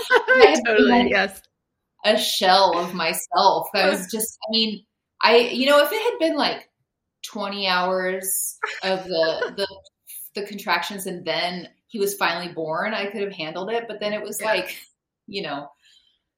[0.66, 1.42] totally, yes.
[2.06, 3.68] A shell of myself.
[3.76, 4.84] I was just, I mean,
[5.22, 6.70] I, you know, if it had been like
[7.26, 9.68] 20 hours of the, the,
[10.34, 13.86] the contractions and then he was finally born, I could have handled it.
[13.88, 14.48] But then it was yeah.
[14.48, 14.78] like,
[15.28, 15.68] you know,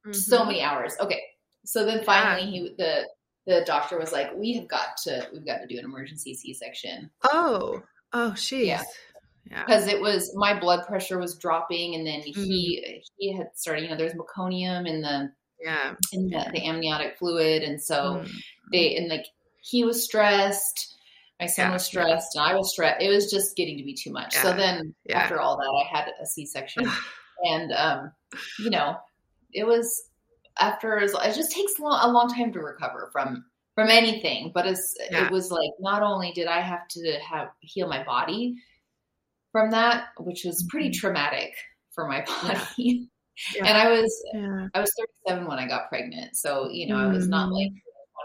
[0.06, 0.12] mm-hmm.
[0.12, 0.96] so many hours.
[1.00, 1.22] Okay.
[1.66, 2.62] So then finally yeah.
[2.62, 3.08] he, the,
[3.46, 7.10] the doctor was like, "We have got to, we've got to do an emergency C-section."
[7.24, 7.82] Oh,
[8.14, 8.84] oh, she's yeah,
[9.46, 9.96] because yeah.
[9.96, 12.44] it was my blood pressure was dropping, and then mm-hmm.
[12.44, 13.84] he he had started.
[13.84, 18.38] You know, there's meconium in the yeah in the, the amniotic fluid, and so mm-hmm.
[18.72, 19.26] they and like
[19.62, 20.90] he was stressed.
[21.40, 21.74] My son yeah.
[21.74, 23.02] was stressed, and I was stressed.
[23.02, 24.34] It was just getting to be too much.
[24.36, 26.86] So then, after all that, I had a C-section,
[27.44, 28.12] and um,
[28.60, 28.96] you know,
[29.52, 30.04] it was
[30.60, 35.26] after it just takes a long time to recover from from anything but it's yeah.
[35.26, 38.56] it was like not only did i have to have heal my body
[39.52, 41.00] from that which was pretty mm-hmm.
[41.00, 41.54] traumatic
[41.92, 43.10] for my body
[43.56, 43.66] yeah.
[43.66, 44.68] and i was yeah.
[44.74, 44.92] i was
[45.28, 47.12] 37 when i got pregnant so you know mm-hmm.
[47.12, 47.72] i was not like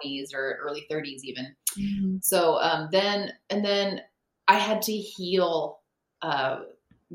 [0.04, 0.36] 20s mm-hmm.
[0.36, 2.16] or early 30s even mm-hmm.
[2.20, 4.00] so um then and then
[4.48, 5.80] i had to heal
[6.22, 6.60] uh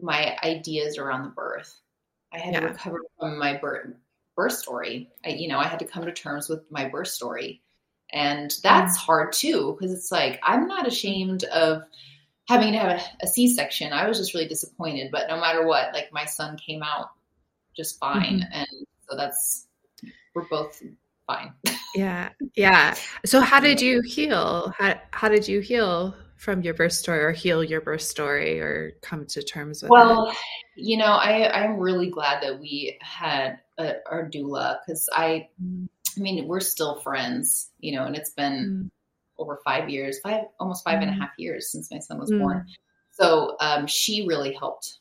[0.02, 1.80] my ideas around the birth
[2.34, 3.93] i had to recover from my birth
[4.35, 5.09] birth story.
[5.25, 7.61] I, you know, I had to come to terms with my birth story.
[8.11, 9.01] And that's mm.
[9.01, 11.83] hard too, because it's like, I'm not ashamed of
[12.47, 13.93] having to have a a C-section.
[13.93, 17.09] I was just really disappointed, but no matter what, like my son came out
[17.75, 18.41] just fine.
[18.41, 18.53] Mm-hmm.
[18.53, 18.67] And
[19.09, 19.67] so that's,
[20.35, 20.81] we're both
[21.25, 21.53] fine.
[21.95, 22.29] yeah.
[22.55, 22.95] Yeah.
[23.25, 24.73] So how did you heal?
[24.77, 28.91] How, how did you heal from your birth story or heal your birth story or
[29.01, 29.91] come to terms with it?
[29.91, 30.36] well, it?
[30.75, 35.88] you know, I, I'm really glad that we had a, our doula because I, mm.
[36.17, 39.41] I mean, we're still friends, you know, and it's been mm.
[39.41, 41.03] over five years, five, almost five mm.
[41.03, 41.19] and a mm.
[41.19, 42.39] half years since my son was mm.
[42.39, 42.65] born.
[43.12, 44.97] So um, she really helped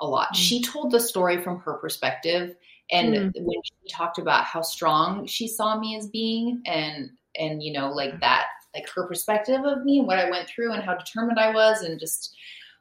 [0.00, 0.32] a lot.
[0.32, 0.36] Mm.
[0.36, 2.56] She told the story from her perspective.
[2.90, 7.72] And when she talked about how strong she saw me as being and, and, you
[7.72, 10.94] know, like that like her perspective of me and what I went through and how
[10.94, 12.36] determined I was and just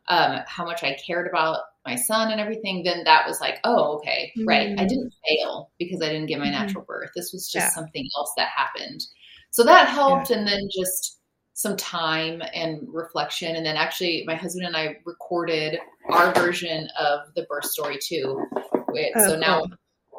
[0.07, 3.97] um, how much I cared about my son and everything, then that was like, oh,
[3.97, 4.47] okay, mm-hmm.
[4.47, 4.67] right.
[4.67, 4.87] I mm-hmm.
[4.87, 6.53] didn't fail because I didn't get my mm-hmm.
[6.53, 7.11] natural birth.
[7.15, 7.69] This was just yeah.
[7.69, 9.03] something else that happened.
[9.51, 10.29] So that helped.
[10.29, 10.37] Yeah.
[10.37, 11.19] And then just
[11.53, 13.55] some time and reflection.
[13.55, 15.79] And then actually, my husband and I recorded
[16.11, 18.45] our version of the birth story too.
[18.53, 19.63] Oh, so now,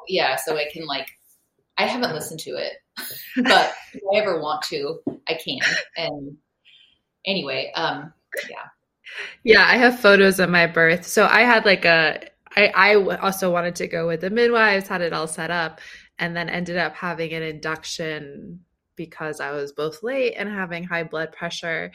[0.09, 1.09] yeah, so I can like,
[1.77, 2.73] I haven't listened to it,
[3.37, 5.59] but if I ever want to, I can.
[5.97, 6.37] And
[7.25, 8.13] anyway, um,
[8.49, 8.69] yeah.
[9.45, 11.07] Yeah, I have photos of my birth.
[11.07, 15.03] So I had like a, I, I also wanted to go with the midwives, had
[15.03, 15.81] it all set up,
[16.19, 18.61] and then ended up having an induction
[18.97, 21.93] because I was both late and having high blood pressure.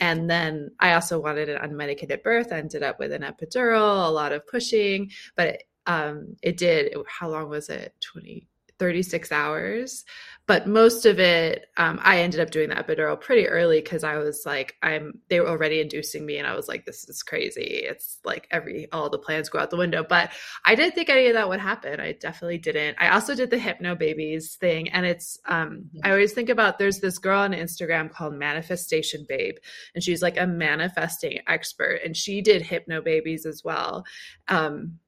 [0.00, 2.52] And then I also wanted an unmedicated birth.
[2.52, 6.94] Ended up with an epidural, a lot of pushing, but um, it did.
[7.06, 7.94] How long was it?
[8.00, 8.46] 20,
[8.78, 10.04] 36 hours
[10.46, 14.16] but most of it um, i ended up doing the epidural pretty early because i
[14.16, 17.84] was like i'm they were already inducing me and i was like this is crazy.
[17.84, 20.30] It's like every all the plans go out the window but
[20.64, 22.00] i didn't think any of that would happen.
[22.00, 22.96] I definitely didn't.
[23.00, 27.18] I also did the Hypnobabies thing and it's um, i always think about there's this
[27.18, 29.56] girl on instagram called manifestation babe
[29.94, 34.04] and she's like a manifesting expert and she did Hypnobabies as well
[34.48, 34.98] um,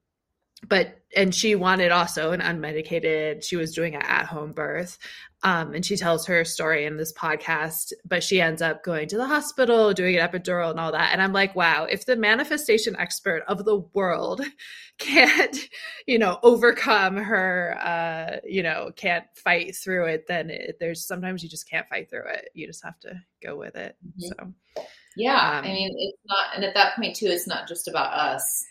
[0.69, 4.99] but and she wanted also an unmedicated she was doing an at-home birth
[5.43, 9.17] um, and she tells her story in this podcast but she ends up going to
[9.17, 12.97] the hospital doing an epidural and all that and i'm like wow if the manifestation
[12.97, 14.41] expert of the world
[14.99, 15.69] can't
[16.07, 21.43] you know overcome her uh, you know can't fight through it then it, there's sometimes
[21.43, 22.49] you just can't fight through it.
[22.55, 23.95] You just have to go with it.
[24.07, 24.51] Mm-hmm.
[24.77, 24.85] so
[25.17, 28.13] yeah um, i mean it's not and at that point too it's not just about
[28.13, 28.65] us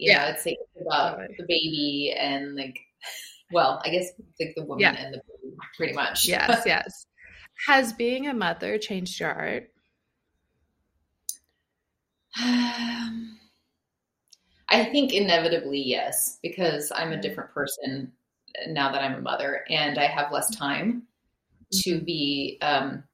[0.00, 1.36] you yeah, know, it's like about totally.
[1.38, 2.80] the baby and like,
[3.52, 4.08] well, I guess
[4.40, 4.94] like the woman yeah.
[4.94, 6.26] and the baby, pretty much.
[6.26, 7.06] Yes, yes.
[7.66, 9.70] Has being a mother changed your art?
[12.42, 13.38] Um,
[14.70, 17.20] I think inevitably yes, because I'm a mm-hmm.
[17.20, 18.12] different person
[18.68, 21.02] now that I'm a mother, and I have less time
[21.72, 22.04] to mm-hmm.
[22.06, 23.04] be um,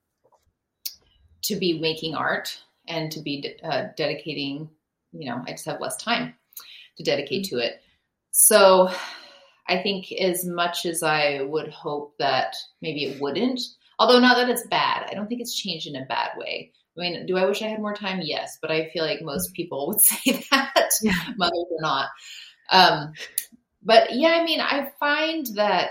[1.42, 4.70] to be making art and to be uh, dedicating.
[5.11, 6.35] You know, I just have less time
[6.96, 7.56] to dedicate mm-hmm.
[7.56, 7.80] to it.
[8.30, 8.90] So
[9.68, 13.61] I think as much as I would hope that maybe it wouldn't,
[13.98, 16.72] although not that it's bad, I don't think it's changed in a bad way.
[16.96, 18.20] I mean, do I wish I had more time?
[18.22, 19.54] Yes, but I feel like most mm-hmm.
[19.54, 21.12] people would say that, yeah.
[21.37, 22.09] mothers or not.
[22.70, 23.12] Um,
[23.82, 25.90] but yeah, I mean, I find that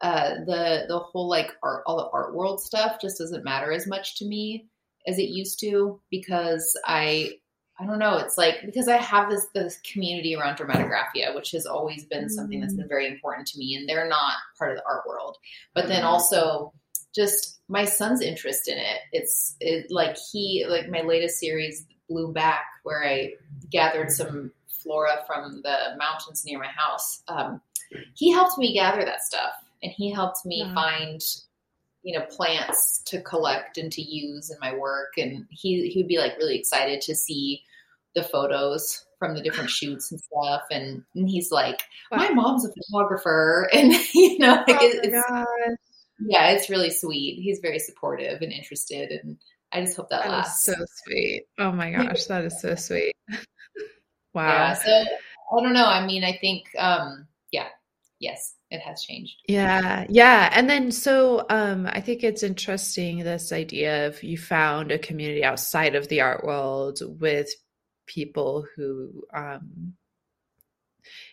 [0.00, 3.86] uh, the the whole like art, all the art world stuff just doesn't matter as
[3.86, 4.66] much to me
[5.06, 7.32] as it used to because I
[7.78, 8.18] I don't know.
[8.18, 12.60] It's like because I have this this community around Dermatographia, which has always been something
[12.60, 15.36] that's been very important to me, and they're not part of the art world.
[15.74, 16.72] But then also
[17.14, 19.00] just my son's interest in it.
[19.12, 23.32] It's it, like he like my latest series, Bloom Back, where I
[23.70, 27.22] gathered some flora from the mountains near my house.
[27.26, 27.60] Um,
[28.14, 30.74] he helped me gather that stuff, and he helped me yeah.
[30.74, 31.20] find
[32.04, 35.14] you know plants to collect and to use in my work.
[35.16, 37.62] And he he would be like really excited to see
[38.14, 40.62] the photos from the different shoots and stuff.
[40.70, 43.68] And, and he's like my mom's a photographer.
[43.72, 45.78] And you know like oh it, it's
[46.20, 47.40] yeah it's really sweet.
[47.42, 49.10] He's very supportive and interested.
[49.10, 49.38] And
[49.72, 50.66] i just hope that, that lasts.
[50.66, 51.44] so sweet.
[51.58, 53.16] Oh my gosh that is so sweet.
[54.34, 54.48] Wow.
[54.48, 55.86] yeah so i don't know.
[55.86, 57.68] I mean i think um yeah
[58.24, 59.36] yes it has changed.
[59.48, 60.04] Yeah.
[60.08, 60.50] Yeah.
[60.52, 65.44] And then so um I think it's interesting this idea of you found a community
[65.44, 67.48] outside of the art world with
[68.06, 69.94] people who um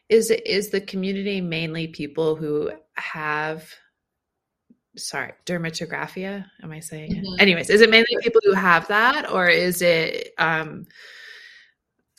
[0.08, 3.70] is is the community mainly people who have
[4.98, 7.40] sorry dermatographia am i saying mm-hmm.
[7.40, 10.86] anyways is it mainly people who have that or is it um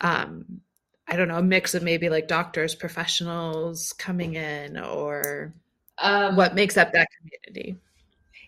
[0.01, 0.63] um
[1.13, 5.53] I don't know, a mix of maybe like doctors, professionals coming in, or
[5.99, 7.79] um, what makes up that community?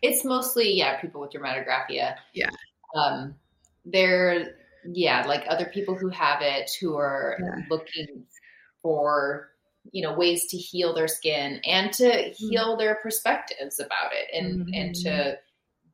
[0.01, 2.17] It's mostly, yeah, people with dermatographia.
[2.33, 2.49] Yeah.
[2.97, 3.35] Um,
[3.85, 4.55] they're,
[4.91, 7.65] yeah, like other people who have it who are yeah.
[7.69, 8.25] looking
[8.81, 9.51] for,
[9.93, 12.49] you know, ways to heal their skin and to mm-hmm.
[12.49, 14.71] heal their perspectives about it and, mm-hmm.
[14.73, 15.35] and to mm-hmm.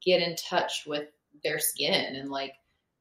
[0.04, 1.08] get in touch with
[1.42, 2.54] their skin and like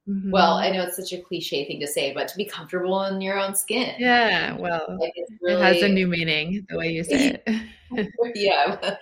[0.10, 0.32] Mm-hmm.
[0.32, 3.22] Well, I know it's such a cliche thing to say, but to be comfortable in
[3.22, 3.94] your own skin.
[4.00, 7.48] Yeah, well, like really, it has a new meaning the way you say it.
[8.36, 8.96] yeah,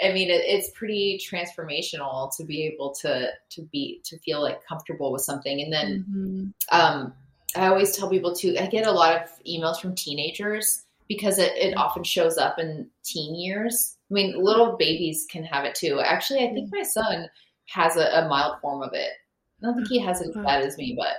[0.00, 4.64] I mean, it, it's pretty transformational to be able to to be to feel like
[4.64, 6.80] comfortable with something, and then mm-hmm.
[6.80, 7.12] um,
[7.56, 8.56] I always tell people to.
[8.56, 12.88] I get a lot of emails from teenagers because it, it often shows up in
[13.02, 13.96] teen years.
[14.08, 16.00] I mean, little babies can have it too.
[16.00, 17.28] Actually, I think my son
[17.66, 19.10] has a, a mild form of it
[19.62, 21.16] I don't think he has it as bad as me, but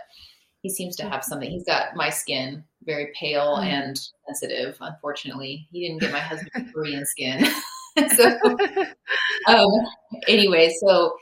[0.66, 1.50] he seems to have something.
[1.50, 3.66] He's got my skin, very pale mm.
[3.66, 4.76] and sensitive.
[4.82, 7.46] Unfortunately, he didn't get my husband Korean skin.
[8.16, 8.36] so,
[9.48, 9.70] um,
[10.28, 11.16] anyway, so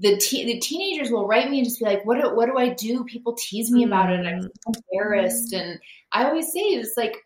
[0.00, 2.58] the te- the teenagers will write me and just be like, "What do, what do
[2.58, 4.48] I do?" People tease me about it, and I'm mm.
[4.64, 5.52] so embarrassed.
[5.52, 5.60] Mm.
[5.60, 7.16] And I always say, "It's like,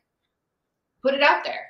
[1.03, 1.67] put it out there.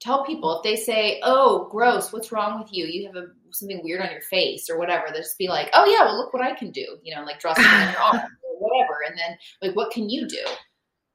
[0.00, 2.84] Tell people if they say, "Oh, gross, what's wrong with you?
[2.84, 5.84] You have a, something weird on your face or whatever." they'll just be like, "Oh
[5.86, 8.16] yeah, well look what I can do." You know, like draw something on your arm
[8.16, 10.44] or whatever, and then like, what can you do?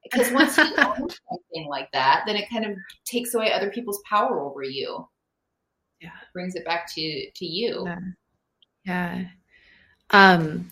[0.04, 4.02] Because once you own something like that, then it kind of takes away other people's
[4.10, 5.08] power over you.
[6.02, 7.86] Yeah, brings it back to to you.
[7.86, 8.00] Yeah.
[8.86, 9.26] Yeah.
[10.10, 10.72] Um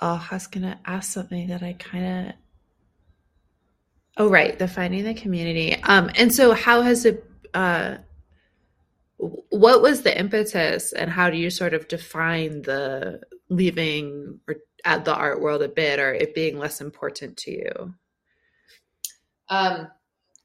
[0.00, 2.34] oh, I was gonna ask something that I kind of
[4.16, 5.76] Oh right, the finding the community.
[5.82, 7.24] Um and so how has it
[7.54, 7.98] uh
[9.20, 15.04] what was the impetus and how do you sort of define the leaving or at
[15.04, 17.94] the art world a bit or it being less important to you?
[19.48, 19.88] Um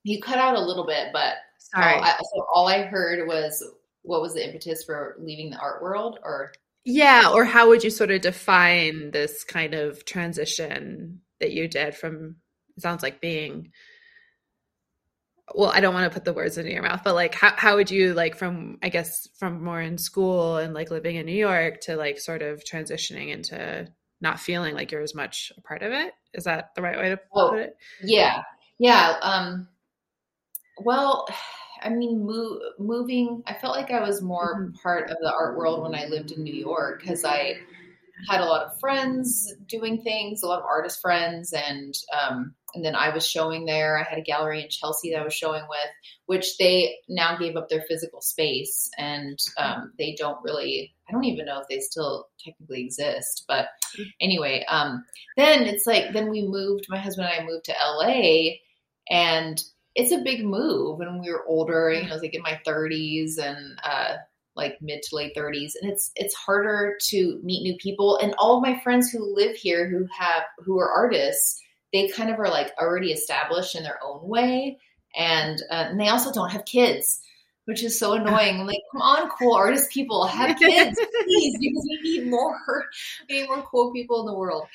[0.03, 1.95] you cut out a little bit, but sorry.
[1.95, 3.63] All I, so all I heard was
[4.01, 6.51] what was the impetus for leaving the art world or
[6.83, 11.95] yeah or how would you sort of define this kind of transition that you did
[11.95, 12.35] from
[12.77, 13.71] sounds like being
[15.53, 17.75] well i don't want to put the words into your mouth but like how, how
[17.75, 21.31] would you like from i guess from more in school and like living in new
[21.31, 23.87] york to like sort of transitioning into
[24.21, 26.13] not feeling like you're as much a part of it?
[26.33, 27.77] Is that the right way to oh, put it?
[28.03, 28.41] yeah.
[28.79, 29.67] Yeah um
[30.83, 31.27] well
[31.81, 34.75] I mean, move, moving, I felt like I was more mm-hmm.
[34.81, 37.57] part of the art world when I lived in New York because I
[38.29, 42.83] had a lot of friends doing things, a lot of artist friends, and um, and
[42.83, 43.97] then I was showing there.
[43.97, 45.89] I had a gallery in Chelsea that I was showing with,
[46.25, 50.93] which they now gave up their physical space, and um, they don't really.
[51.07, 53.67] I don't even know if they still technically exist, but
[54.19, 55.05] anyway, um,
[55.37, 56.85] then it's like then we moved.
[56.89, 58.55] My husband and I moved to LA,
[59.09, 59.61] and
[59.95, 62.59] it's a big move and we were older you know I was like in my
[62.67, 64.15] 30s and uh,
[64.55, 68.57] like mid to late 30s and it's it's harder to meet new people and all
[68.57, 71.61] of my friends who live here who have who are artists
[71.93, 74.77] they kind of are like already established in their own way
[75.15, 77.21] and uh, and they also don't have kids
[77.65, 78.59] which is so annoying.
[78.59, 82.85] I'm like, come on, cool artist people, have kids, please, because we need more,
[83.27, 84.67] we need more cool people in the world.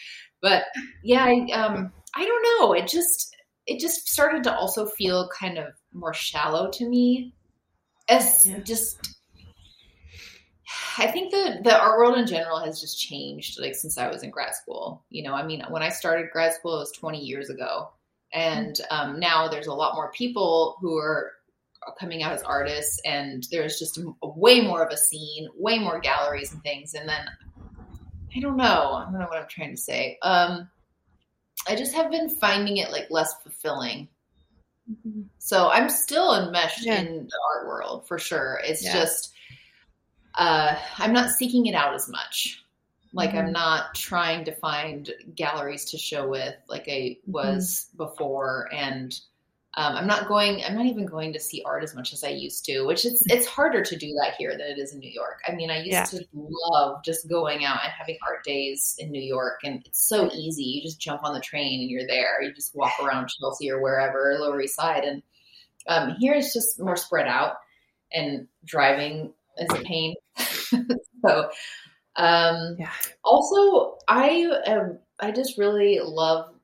[0.42, 0.64] But
[1.02, 2.72] yeah, I, um, I don't know.
[2.72, 7.32] It just it just started to also feel kind of more shallow to me
[8.08, 8.58] as yeah.
[8.60, 9.19] just
[11.00, 14.22] I think the the art world in general has just changed like since I was
[14.22, 15.04] in grad school.
[15.08, 17.90] You know, I mean, when I started grad school, it was 20 years ago,
[18.32, 21.32] and um, now there's a lot more people who are
[21.98, 25.78] coming out as artists, and there's just a, a way more of a scene, way
[25.78, 26.94] more galleries and things.
[26.94, 27.26] And then
[28.36, 30.18] I don't know, I don't know what I'm trying to say.
[30.22, 30.68] Um,
[31.66, 34.08] I just have been finding it like less fulfilling.
[34.90, 35.22] Mm-hmm.
[35.38, 37.00] So I'm still enmeshed yeah.
[37.00, 38.60] in the art world for sure.
[38.64, 38.92] It's yeah.
[38.92, 39.32] just
[40.34, 42.64] uh, I'm not seeking it out as much.
[43.12, 43.38] Like mm-hmm.
[43.38, 48.04] I'm not trying to find galleries to show with like I was mm-hmm.
[48.04, 49.18] before and
[49.76, 50.64] um, I'm not going.
[50.64, 53.22] I'm not even going to see art as much as I used to, which it's
[53.26, 55.38] it's harder to do that here than it is in New York.
[55.46, 56.04] I mean, I used yeah.
[56.06, 60.28] to love just going out and having art days in New York, and it's so
[60.32, 60.64] easy.
[60.64, 62.42] You just jump on the train and you're there.
[62.42, 65.22] You just walk around Chelsea or wherever, Lower East Side, and
[65.86, 67.54] um, here it's just more spread out,
[68.12, 70.14] and driving is a pain.
[71.24, 71.50] so,
[72.16, 72.92] um, yeah.
[73.24, 74.98] Also, I am.
[75.20, 76.54] I just really love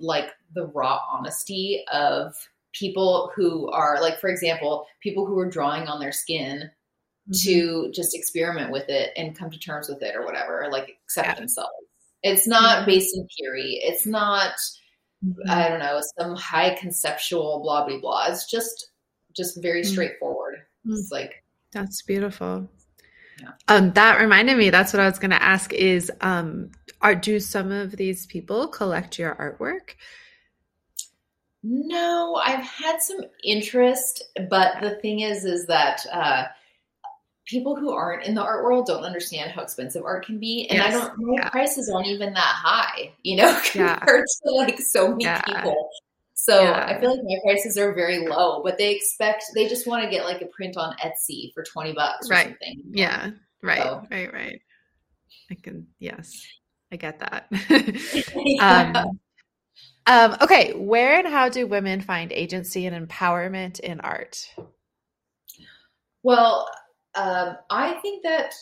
[0.00, 2.34] like the raw honesty of
[2.72, 7.32] people who are like for example people who are drawing on their skin mm-hmm.
[7.32, 11.28] to just experiment with it and come to terms with it or whatever like accept
[11.28, 11.34] yeah.
[11.34, 11.70] themselves
[12.22, 12.86] it's not mm-hmm.
[12.86, 14.54] based in theory it's not
[15.24, 15.50] mm-hmm.
[15.50, 18.90] i don't know some high conceptual blah blah blah it's just
[19.36, 19.86] just very mm.
[19.86, 20.94] straightforward mm-hmm.
[20.94, 21.43] it's like
[21.74, 22.70] that's beautiful
[23.40, 23.50] yeah.
[23.68, 24.70] Um, that reminded me.
[24.70, 25.72] That's what I was going to ask.
[25.72, 29.94] Is um, are do some of these people collect your artwork?
[31.62, 36.44] No, I've had some interest, but the thing is, is that uh,
[37.46, 40.78] people who aren't in the art world don't understand how expensive art can be, and
[40.78, 40.94] yes.
[40.94, 41.18] I don't.
[41.18, 41.48] My yeah.
[41.48, 44.50] prices aren't even that high, you know, compared yeah.
[44.50, 45.40] to like so many yeah.
[45.42, 45.88] people.
[46.34, 50.02] So I feel like my prices are very low, but they expect they just want
[50.02, 52.46] to get like a print on Etsy for twenty bucks or right.
[52.48, 52.82] something.
[52.90, 53.30] Yeah,
[53.62, 54.02] right, so.
[54.10, 54.60] right, right.
[55.50, 56.44] I can yes,
[56.92, 57.46] I get that.
[58.60, 59.20] um,
[60.06, 64.44] um, okay, where and how do women find agency and empowerment in art?
[66.24, 66.68] Well,
[67.14, 68.54] um, I think that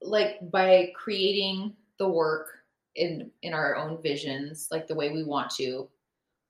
[0.00, 2.48] like by creating the work
[2.96, 5.88] in in our own visions, like the way we want to,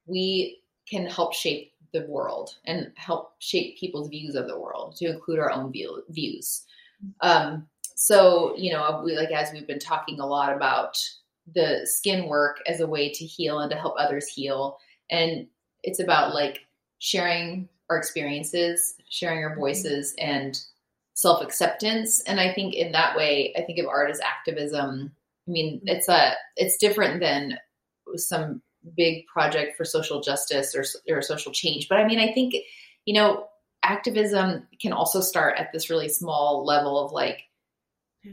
[0.07, 5.07] we can help shape the world and help shape people's views of the world to
[5.07, 6.65] include our own view, views.
[7.21, 10.99] Um, so you know, we, like as we've been talking a lot about
[11.55, 14.79] the skin work as a way to heal and to help others heal,
[15.11, 15.47] and
[15.83, 16.61] it's about like
[16.99, 19.61] sharing our experiences, sharing our mm-hmm.
[19.61, 20.61] voices, and
[21.15, 22.21] self acceptance.
[22.23, 25.13] And I think in that way, I think of art as activism.
[25.47, 25.89] I mean, mm-hmm.
[25.89, 27.59] it's a it's different than
[28.17, 28.63] some
[28.97, 31.89] big project for social justice or or social change.
[31.89, 32.55] But I mean, I think
[33.05, 33.49] you know,
[33.83, 37.45] activism can also start at this really small level of like,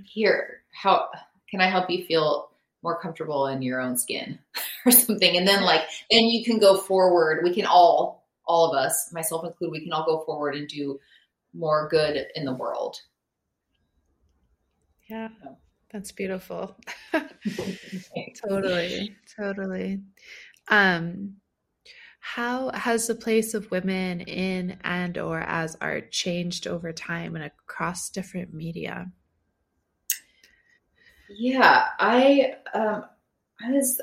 [0.06, 1.10] here, how
[1.50, 2.50] can I help you feel
[2.84, 4.40] more comfortable in your own skin
[4.86, 5.38] or something?
[5.38, 5.82] And then like,
[6.12, 7.44] then you can go forward.
[7.44, 11.00] We can all, all of us, myself included, we can all go forward and do
[11.54, 13.02] more good in the world.
[15.10, 15.30] Yeah.
[15.92, 16.78] That's beautiful.
[18.48, 19.16] totally.
[19.36, 20.02] Totally.
[20.68, 21.36] Um
[22.20, 27.46] how has the place of women in and or as art changed over time and
[27.46, 29.12] across different media?
[31.30, 33.06] Yeah, I um,
[33.64, 34.02] I was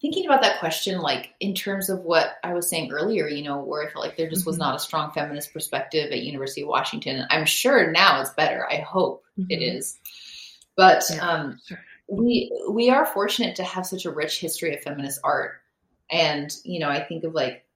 [0.00, 3.28] thinking about that question, like in terms of what I was saying earlier.
[3.28, 4.64] You know, where I felt like there just was mm-hmm.
[4.64, 7.26] not a strong feminist perspective at University of Washington.
[7.30, 8.66] I'm sure now it's better.
[8.68, 9.50] I hope mm-hmm.
[9.50, 9.98] it is,
[10.80, 11.78] but yeah, um, sure.
[12.08, 15.60] we we are fortunate to have such a rich history of feminist art.
[16.10, 17.66] And you know i think of like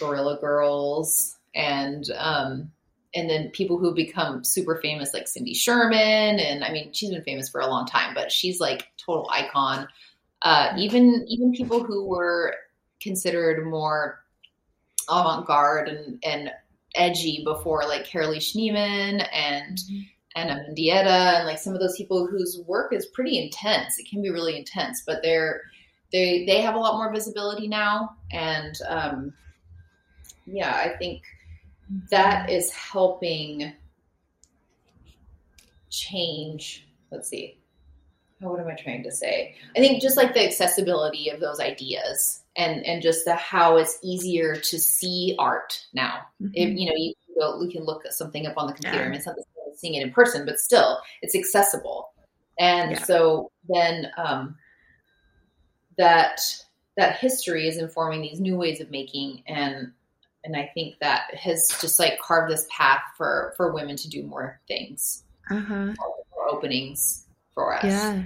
[0.00, 2.72] Guerrilla Girls and um
[3.14, 6.40] and then people who become super famous like cindy sherman.
[6.40, 9.86] And i mean she's been famous for a long time but she's like total icon.
[10.40, 12.54] Uh even even people who were
[12.98, 14.24] considered more
[15.10, 16.50] avant-garde and and
[16.94, 20.00] edgy before like Carolee Schneemann and mm-hmm.
[20.38, 23.98] Ana Mendieta and like some of those people whose work is pretty intense.
[23.98, 25.62] It can be really intense, but they're
[26.12, 29.32] they they have a lot more visibility now, and um,
[30.46, 31.22] yeah, I think
[32.10, 33.72] that is helping
[35.90, 36.86] change.
[37.10, 37.58] Let's see.
[38.40, 39.56] What am I trying to say?
[39.76, 43.98] I think just like the accessibility of those ideas and and just the how it's
[44.02, 46.20] easier to see art now.
[46.40, 46.52] Mm-hmm.
[46.54, 47.14] If, you know, you
[47.60, 48.98] we can look at something up on the computer.
[48.98, 49.08] Yeah.
[49.08, 49.36] Mean, it's not
[49.78, 52.12] seeing it in person, but still, it's accessible.
[52.58, 53.02] And yeah.
[53.04, 54.56] so then um,
[55.96, 56.40] that
[56.96, 59.92] that history is informing these new ways of making and
[60.44, 64.22] and I think that has just like carved this path for for women to do
[64.22, 65.92] more things, uh-huh.
[65.96, 67.84] more openings for us.
[67.84, 68.22] Yeah,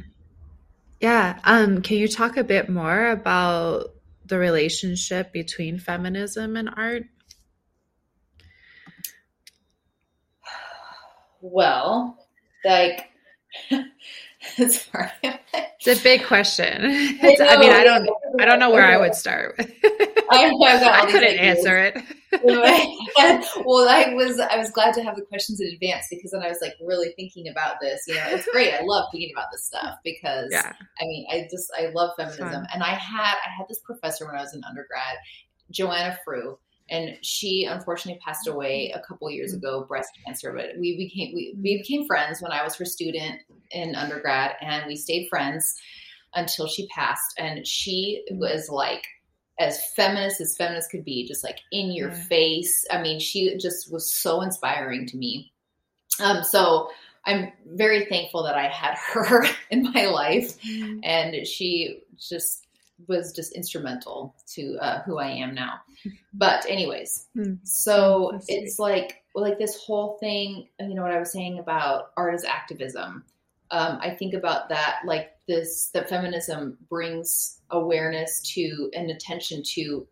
[1.00, 1.40] yeah.
[1.44, 3.94] Um, can you talk a bit more about
[4.26, 7.05] the relationship between feminism and art?
[11.43, 12.16] Well,
[12.64, 13.11] like
[14.57, 15.11] Sorry.
[15.22, 16.84] it's a big question.
[17.22, 18.09] I, I, mean, I don't,
[18.40, 19.55] I don't know where I would start.
[20.30, 21.97] I, I couldn't answer it.
[23.64, 26.49] well, I was, I was glad to have the questions in advance because then I
[26.49, 28.03] was like really thinking about this.
[28.09, 28.72] You know, it's great.
[28.72, 30.72] I love thinking about this stuff because, yeah.
[31.01, 34.36] I mean, I just, I love feminism, and I had, I had this professor when
[34.36, 35.16] I was in undergrad,
[35.70, 36.57] Joanna Frueh
[36.93, 41.55] and she unfortunately passed away a couple years ago breast cancer but we became we,
[41.61, 43.40] we became friends when i was her student
[43.72, 45.74] in undergrad and we stayed friends
[46.34, 47.34] until she passed.
[47.38, 49.05] And she was like
[49.59, 52.22] as feminist as feminist could be just like in your yeah.
[52.24, 52.86] face.
[52.90, 55.53] I mean she just was so inspiring to me.
[56.20, 56.90] Um so
[57.24, 60.61] i'm very thankful that i had her in my life.
[60.62, 61.01] Mm-hmm.
[61.05, 62.66] and she just
[63.09, 65.80] was just instrumental to uh, who I am now.
[66.34, 67.59] But anyways, mm.
[67.62, 70.68] so it's like like this whole thing.
[70.80, 73.24] You know what I was saying about art as activism.
[73.70, 80.07] Um, I think about that like this that feminism brings awareness to and attention to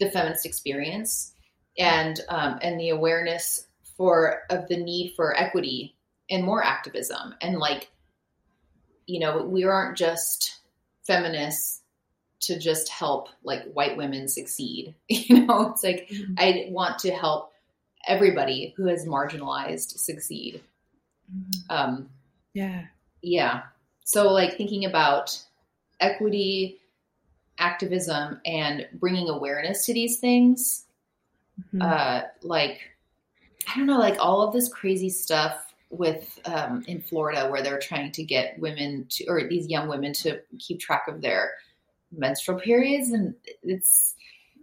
[0.00, 1.34] the feminist experience
[1.78, 5.96] and um, and the awareness for of the need for equity
[6.30, 7.90] and more activism and like
[9.06, 10.60] you know we aren't just
[11.06, 11.82] feminists
[12.46, 14.94] to just help like white women succeed.
[15.08, 16.34] You know, it's like mm-hmm.
[16.38, 17.52] I want to help
[18.06, 20.60] everybody who is marginalized succeed.
[21.34, 21.72] Mm-hmm.
[21.74, 22.10] Um,
[22.52, 22.84] yeah.
[23.22, 23.62] Yeah.
[24.04, 25.38] So, like, thinking about
[26.00, 26.80] equity,
[27.58, 30.84] activism, and bringing awareness to these things,
[31.58, 31.82] mm-hmm.
[31.82, 32.80] uh, like,
[33.68, 37.78] I don't know, like all of this crazy stuff with um, in Florida where they're
[37.78, 41.52] trying to get women to, or these young women to keep track of their
[42.16, 44.14] menstrual periods and it's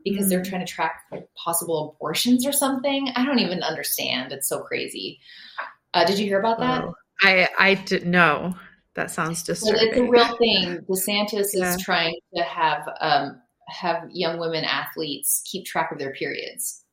[0.03, 0.29] because mm.
[0.29, 1.03] they're trying to track
[1.35, 3.11] possible abortions or something.
[3.15, 4.31] I don't even understand.
[4.31, 5.19] It's so crazy.
[5.93, 6.83] Uh, did you hear about that?
[6.83, 8.53] Oh, I I did know.
[8.95, 9.87] That sounds disturbing.
[9.87, 10.79] it's a real thing.
[10.89, 11.73] DeSantis yeah.
[11.73, 16.83] is trying to have um, have young women athletes keep track of their periods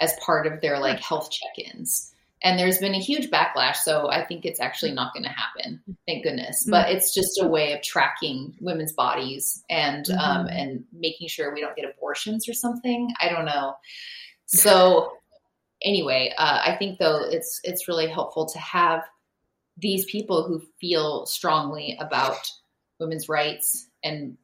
[0.00, 2.14] as part of their like health check-ins.
[2.42, 5.82] And there's been a huge backlash so i think it's actually not going to happen
[6.06, 6.72] thank goodness mm-hmm.
[6.72, 10.40] but it's just a way of tracking women's bodies and um, mm-hmm.
[10.40, 13.74] um, and making sure we don't get abortions or something i don't know
[14.46, 15.12] so
[15.82, 19.02] anyway uh, i think though it's it's really helpful to have
[19.76, 22.38] these people who feel strongly about
[22.98, 24.36] women's rights and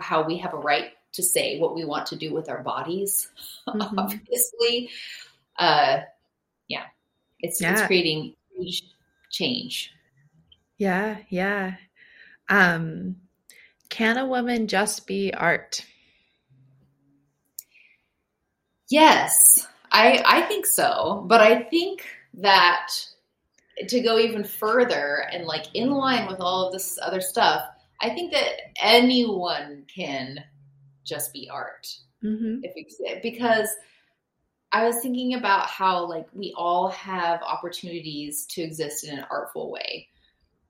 [0.00, 3.28] how we have a right to say what we want to do with our bodies
[3.68, 3.80] mm-hmm.
[3.98, 4.90] obviously
[5.58, 6.00] uh,
[6.68, 6.84] yeah,
[7.40, 7.72] it's yeah.
[7.72, 8.34] it's creating
[9.30, 9.92] change.
[10.78, 11.74] Yeah, yeah.
[12.48, 13.16] Um,
[13.88, 15.84] can a woman just be art?
[18.90, 22.04] Yes, I I think so, but I think
[22.34, 22.88] that
[23.88, 27.62] to go even further and like in line with all of this other stuff,
[28.00, 30.42] I think that anyone can
[31.04, 31.88] just be art.
[32.22, 32.60] Mm-hmm.
[32.62, 33.68] If you, because
[34.72, 39.70] I was thinking about how like we all have opportunities to exist in an artful
[39.70, 40.08] way.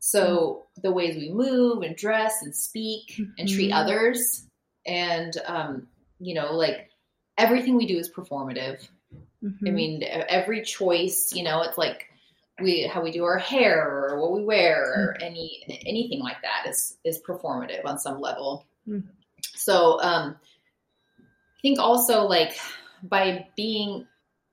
[0.00, 0.80] So mm-hmm.
[0.82, 3.78] the ways we move and dress and speak and treat mm-hmm.
[3.78, 4.44] others,
[4.84, 5.86] and um,
[6.18, 6.90] you know, like
[7.38, 8.86] everything we do is performative.
[9.42, 9.66] Mm-hmm.
[9.66, 12.08] I mean, every choice, you know, it's like
[12.60, 15.26] we how we do our hair or what we wear or mm-hmm.
[15.26, 18.66] any anything like that is is performative on some level.
[18.88, 19.08] Mm-hmm.
[19.54, 20.36] So um,
[21.18, 22.58] I think also like
[23.02, 24.06] by being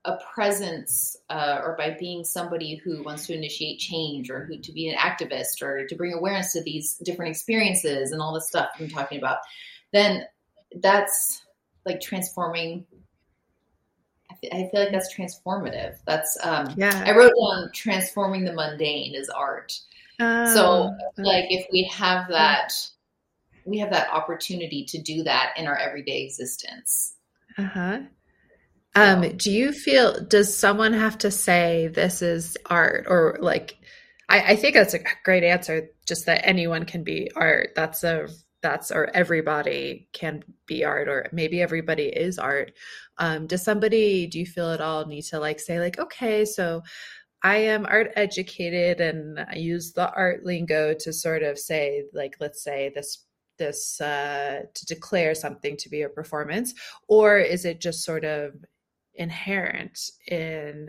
[0.06, 4.72] a presence uh, or by being somebody who wants to initiate change or who to
[4.72, 8.70] be an activist or to bring awareness to these different experiences and all the stuff
[8.80, 9.40] I'm talking about,
[9.92, 10.26] then
[10.82, 11.42] that's
[11.86, 12.86] like transforming.
[14.32, 15.98] I feel like that's transformative.
[16.06, 17.04] That's um, yeah.
[17.06, 19.78] I wrote down transforming the mundane is art.
[20.22, 22.74] Um, so like if we have that,
[23.66, 27.16] we have that opportunity to do that in our everyday existence.
[27.58, 28.00] Uh huh.
[28.96, 33.78] Um, do you feel does someone have to say this is art or like
[34.28, 37.70] I, I think that's a great answer, just that anyone can be art.
[37.76, 38.28] That's a
[38.62, 42.74] that's or everybody can be art or maybe everybody is art
[43.18, 46.82] um, does somebody do you feel at all need to like say like okay so
[47.44, 52.36] i am art educated and i use the art lingo to sort of say like
[52.40, 53.26] let's say this
[53.58, 56.74] this uh, to declare something to be a performance
[57.10, 58.54] or is it just sort of
[59.16, 60.88] inherent in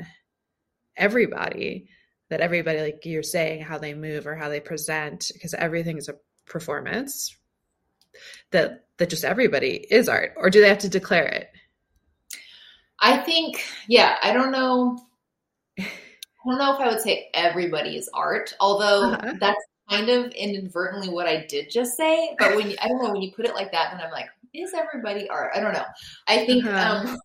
[0.97, 1.89] everybody
[2.31, 6.09] that everybody like you're saying how they move or how they present because everything is
[6.09, 6.15] a
[6.47, 7.37] performance
[8.51, 11.51] that that just everybody is art or do they have to declare it
[13.01, 14.99] i think yeah i don't know
[15.79, 15.85] i
[16.47, 19.35] don't know if i would say everybody is art although uh-huh.
[19.41, 23.11] that's kind of inadvertently what i did just say but when you, i don't know
[23.11, 25.85] when you put it like that then i'm like is everybody art i don't know
[26.29, 27.09] i think uh-huh.
[27.09, 27.19] um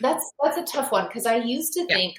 [0.00, 1.96] that's that's a tough one because I used to yeah.
[1.96, 2.16] think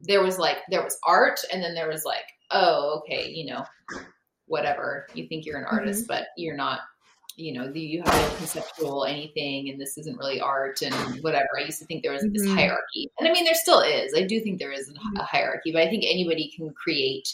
[0.00, 3.64] there was like there was art and then there was like oh okay you know
[4.46, 6.20] whatever you think you're an artist mm-hmm.
[6.20, 6.80] but you're not
[7.36, 11.62] you know you have no conceptual anything and this isn't really art and whatever i
[11.62, 12.32] used to think there was mm-hmm.
[12.32, 15.16] this hierarchy and i mean there still is i do think there is mm-hmm.
[15.16, 17.28] a hierarchy but i think anybody can create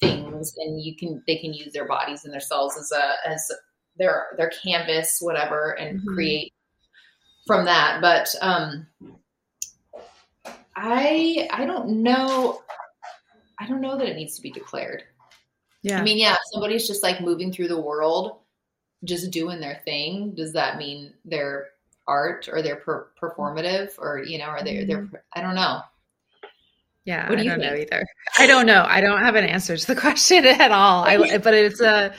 [0.00, 3.50] things and you can they can use their bodies and themselves as a as
[3.96, 6.14] their their canvas whatever and mm-hmm.
[6.14, 6.52] create
[7.50, 8.00] from that.
[8.00, 8.86] But um,
[10.76, 12.62] I I don't know.
[13.58, 15.04] I don't know that it needs to be declared.
[15.82, 15.98] Yeah.
[15.98, 18.38] I mean, yeah, somebody's just like moving through the world,
[19.04, 20.34] just doing their thing.
[20.34, 21.68] Does that mean they're
[22.06, 25.16] art or they're per- performative or you know, are they they're mm-hmm.
[25.32, 25.80] I don't know.
[27.04, 27.72] Yeah, what do I you don't think?
[27.72, 28.06] know either.
[28.38, 28.84] I don't know.
[28.86, 31.04] I don't have an answer to the question at all.
[31.04, 32.14] I but it's a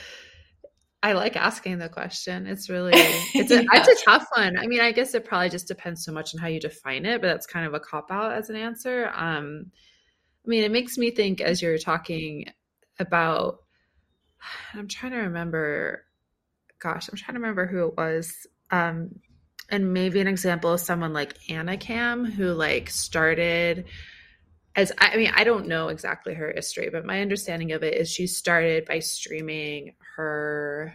[1.02, 2.46] I like asking the question.
[2.46, 3.68] It's really it's a, yeah.
[3.72, 4.56] it's a tough one.
[4.56, 7.20] I mean, I guess it probably just depends so much on how you define it,
[7.20, 9.10] but that's kind of a cop out as an answer.
[9.14, 9.66] Um,
[10.44, 12.46] I mean, it makes me think as you're talking
[12.98, 13.58] about.
[14.74, 16.04] I'm trying to remember.
[16.78, 18.46] Gosh, I'm trying to remember who it was.
[18.70, 19.20] Um,
[19.68, 23.86] and maybe an example of someone like Anna Cam who like started
[24.74, 28.10] as I mean, I don't know exactly her history, but my understanding of it is
[28.10, 30.94] she started by streaming her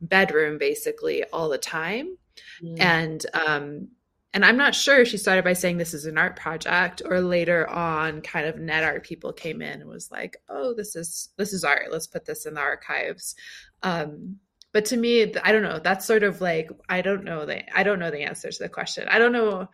[0.00, 2.16] bedroom basically all the time.
[2.62, 2.80] Mm.
[2.80, 3.88] And um
[4.34, 7.68] and I'm not sure she started by saying this is an art project or later
[7.68, 11.52] on kind of net art people came in and was like, "Oh, this is this
[11.52, 11.90] is art.
[11.90, 13.34] Let's put this in the archives."
[13.82, 14.36] Um
[14.72, 15.80] but to me, I don't know.
[15.82, 18.68] That's sort of like I don't know the I don't know the answer to the
[18.68, 19.08] question.
[19.08, 19.68] I don't know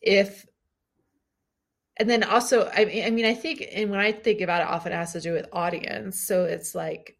[0.00, 0.46] if
[1.98, 4.68] and then also I mean, I mean I think and when I think about it
[4.68, 6.20] often it has to do with audience.
[6.20, 7.16] So it's like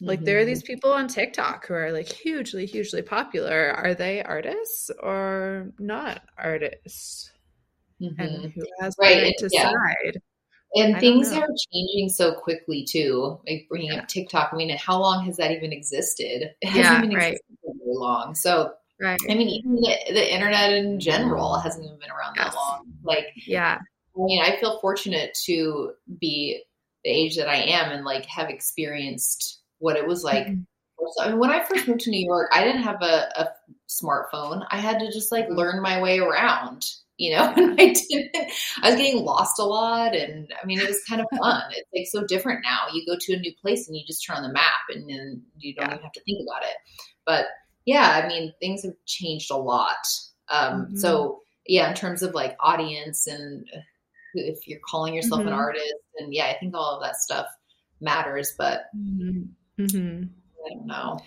[0.00, 0.26] like mm-hmm.
[0.26, 0.74] there are these mm-hmm.
[0.74, 3.72] people on TikTok who are like hugely, hugely popular.
[3.72, 7.32] Are they artists or not artists?
[8.00, 8.20] mm-hmm.
[8.20, 9.64] and who has the right, to yeah.
[9.64, 10.20] decide
[10.74, 13.40] and I things are changing so quickly too.
[13.48, 14.00] Like bringing yeah.
[14.00, 14.50] up TikTok.
[14.52, 16.50] I mean, how long has that even existed?
[16.60, 17.32] It hasn't yeah, even right.
[17.34, 18.34] existed very long.
[18.34, 19.18] So, right.
[19.30, 22.48] I mean, even the, the internet in general hasn't even been around yes.
[22.48, 22.84] that long.
[23.02, 23.78] Like, yeah.
[24.16, 26.62] I mean, I feel fortunate to be
[27.04, 30.46] the age that I am and like have experienced what it was like.
[30.46, 31.22] Mm-hmm.
[31.22, 33.48] I mean, when I first moved to New York, I didn't have a, a
[33.88, 34.66] smartphone.
[34.70, 35.56] I had to just like mm-hmm.
[35.56, 36.84] learn my way around
[37.18, 38.30] you know and i didn't
[38.82, 41.88] i was getting lost a lot and i mean it was kind of fun it's
[41.94, 44.42] like so different now you go to a new place and you just turn on
[44.42, 45.94] the map and then you don't yeah.
[45.94, 46.76] even have to think about it
[47.24, 47.46] but
[47.84, 49.96] yeah i mean things have changed a lot
[50.50, 50.96] um mm-hmm.
[50.96, 53.66] so yeah in terms of like audience and
[54.36, 55.48] if you're calling yourself mm-hmm.
[55.48, 57.46] an artist and yeah i think all of that stuff
[58.00, 59.42] matters but mm-hmm.
[59.82, 60.24] mm-hmm.
[60.66, 61.18] i don't know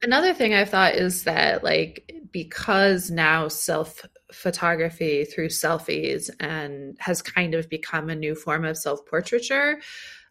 [0.00, 7.22] Another thing I've thought is that, like, because now self photography through selfies and has
[7.22, 9.80] kind of become a new form of self portraiture,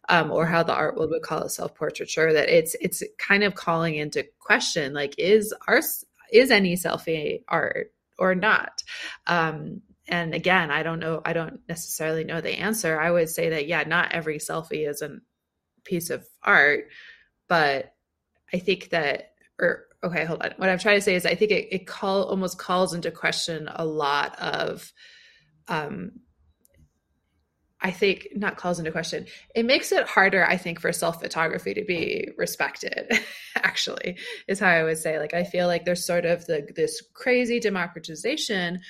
[0.08, 3.44] um, or how the art world would call it self portraiture, that it's it's kind
[3.44, 5.82] of calling into question, like, is our
[6.32, 8.82] is any selfie art or not?
[9.26, 11.20] Um, and again, I don't know.
[11.24, 12.98] I don't necessarily know the answer.
[12.98, 15.18] I would say that yeah, not every selfie is a
[15.84, 16.88] piece of art,
[17.48, 17.94] but
[18.52, 20.54] I think that or okay, hold on.
[20.56, 23.68] What I'm trying to say is I think it, it call almost calls into question
[23.72, 24.92] a lot of
[25.68, 26.12] um
[27.80, 29.26] I think not calls into question.
[29.54, 33.12] It makes it harder, I think, for self photography to be respected.
[33.56, 35.18] actually, is how I would say.
[35.18, 38.80] Like, I feel like there's sort of the this crazy democratization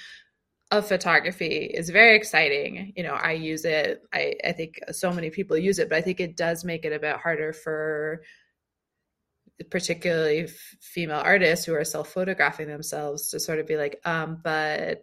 [0.71, 2.93] of photography is very exciting.
[2.97, 4.03] You know, I use it.
[4.13, 6.93] I I think so many people use it, but I think it does make it
[6.93, 8.23] a bit harder for
[9.71, 10.51] particularly f-
[10.81, 15.03] female artists who are self photographing themselves to sort of be like, um, but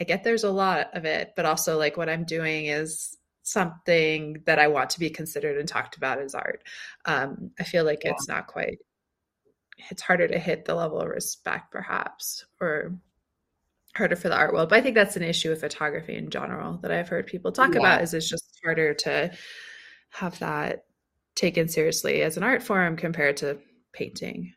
[0.00, 4.42] I get there's a lot of it, but also like what I'm doing is something
[4.46, 6.62] that I want to be considered and talked about as art.
[7.04, 8.12] Um, I feel like yeah.
[8.12, 8.78] it's not quite,
[9.90, 12.96] it's harder to hit the level of respect perhaps, or
[13.94, 14.68] harder for the art world.
[14.68, 17.74] But I think that's an issue with photography in general that I've heard people talk
[17.74, 17.80] yeah.
[17.80, 19.30] about is it's just harder to
[20.10, 20.84] have that
[21.34, 23.58] taken seriously as an art form compared to
[23.92, 24.52] painting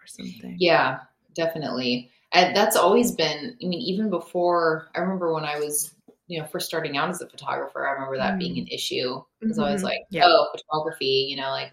[0.00, 0.56] or something.
[0.58, 0.98] Yeah,
[1.34, 2.10] definitely.
[2.32, 5.94] And that's always been, I mean, even before, I remember when I was,
[6.26, 8.38] you know, first starting out as a photographer, I remember that mm.
[8.40, 9.22] being an issue.
[9.40, 9.68] Because mm-hmm.
[9.68, 10.24] I was like, yeah.
[10.26, 11.72] oh, photography, you know, like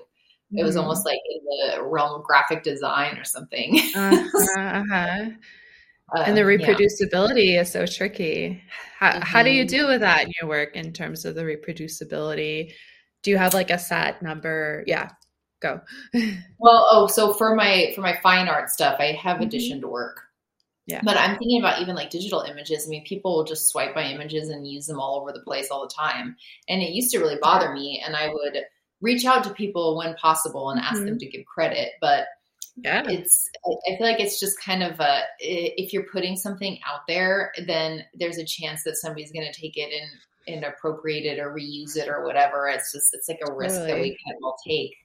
[0.53, 0.83] it was mm-hmm.
[0.83, 3.79] almost like in the realm of graphic design or something.
[3.95, 5.25] uh-huh, uh-huh.
[6.15, 7.61] Uh, and the reproducibility yeah.
[7.61, 8.61] is so tricky.
[8.99, 9.21] How, mm-hmm.
[9.21, 9.69] how do you mm-hmm.
[9.69, 12.73] deal with that in your work in terms of the reproducibility?
[13.23, 14.83] Do you have like a set number?
[14.87, 15.09] Yeah
[15.61, 15.79] go
[16.59, 19.87] well oh so for my for my fine art stuff i have mm-hmm.
[19.87, 20.21] work
[20.87, 23.95] yeah but i'm thinking about even like digital images i mean people will just swipe
[23.95, 26.35] my images and use them all over the place all the time
[26.67, 28.57] and it used to really bother me and i would
[28.99, 31.05] reach out to people when possible and ask mm-hmm.
[31.05, 32.25] them to give credit but
[32.77, 33.03] yeah.
[33.07, 37.51] It's i feel like it's just kind of a if you're putting something out there
[37.67, 40.09] then there's a chance that somebody's going to take it and
[40.47, 42.67] and appropriate it or reuse it or whatever.
[42.67, 43.91] It's just it's like a risk totally.
[43.91, 44.95] that we can all take.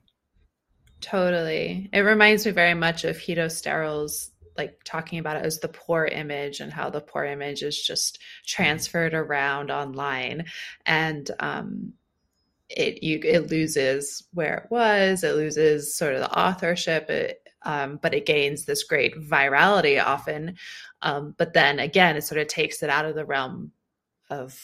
[1.01, 1.91] Totally.
[1.93, 6.07] It reminds me very much of Hito Steyerl's like talking about it as the poor
[6.07, 10.47] image and how the poor image is just transferred around online.
[10.87, 11.93] And um
[12.69, 15.23] it you it loses where it was.
[15.23, 17.11] It loses sort of the authorship.
[17.11, 20.57] It, um, but it gains this great virality often.
[21.03, 23.73] Um, but then again it sort of takes it out of the realm
[24.31, 24.59] of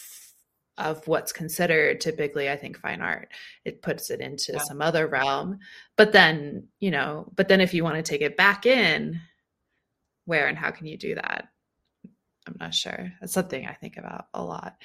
[0.78, 3.28] of what's considered typically i think fine art.
[3.64, 4.61] It puts it into yeah.
[4.61, 5.59] some other realm.
[5.97, 9.20] But then you know but then if you want to take it back in
[10.24, 11.49] where and how can you do that?
[12.47, 13.12] I'm not sure.
[13.20, 14.76] That's something i think about a lot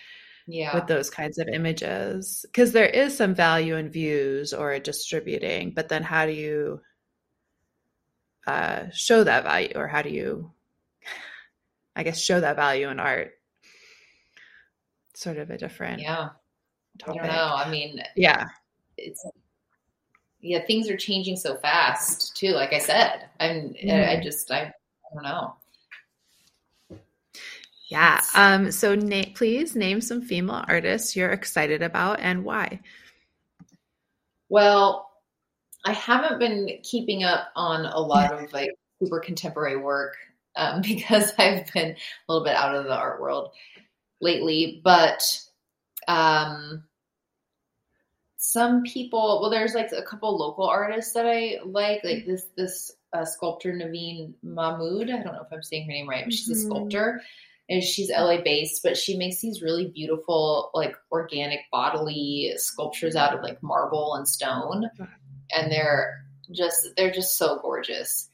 [0.47, 0.73] yeah.
[0.75, 2.45] with those kinds of images.
[2.47, 6.81] Because there is some value in views or distributing but then how do you
[8.47, 10.51] uh, show that value or how do you
[11.95, 13.33] i guess show that value in art
[15.13, 16.29] sort of a different yeah
[16.97, 17.21] topic.
[17.21, 17.55] I don't know.
[17.55, 18.45] I mean, yeah,
[18.97, 19.25] it's
[20.41, 22.51] yeah, things are changing so fast too.
[22.51, 24.09] Like I said, I'm mm.
[24.09, 25.55] I just I, I don't know.
[27.89, 28.21] Yeah.
[28.35, 28.71] Um.
[28.71, 32.79] So, na- please name some female artists you're excited about and why.
[34.49, 35.06] Well,
[35.85, 38.71] I haven't been keeping up on a lot of like
[39.01, 40.15] super contemporary work
[40.55, 41.95] um, because I've been a
[42.31, 43.51] little bit out of the art world
[44.21, 45.21] lately, but
[46.07, 46.83] um,
[48.37, 52.91] some people, well, there's like a couple local artists that I like, like this this
[53.13, 55.09] uh, sculptor Nevine Mahmoud.
[55.09, 56.67] I don't know if I'm saying her name right, but she's a mm-hmm.
[56.67, 57.21] sculptor.
[57.69, 63.35] and she's LA based, but she makes these really beautiful, like organic bodily sculptures out
[63.35, 64.89] of like marble and stone,
[65.51, 68.29] and they're just they're just so gorgeous.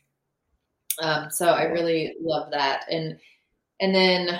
[1.02, 3.18] Um, so I really love that, and
[3.80, 4.40] and then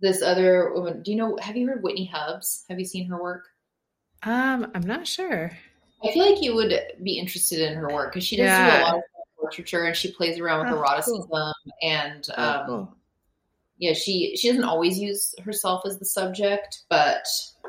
[0.00, 1.02] this other woman.
[1.02, 1.36] Do you know?
[1.40, 2.64] Have you heard Whitney Hubbs?
[2.68, 3.44] Have you seen her work?
[4.22, 5.52] Um, I'm not sure.
[6.04, 8.78] I feel like you would be interested in her work because she does yeah.
[8.78, 9.02] do a lot of
[9.38, 11.52] portraiture and she plays around with oh, eroticism cool.
[11.82, 12.96] and oh, um, cool
[13.82, 17.26] yeah, she she doesn't always use herself as the subject, but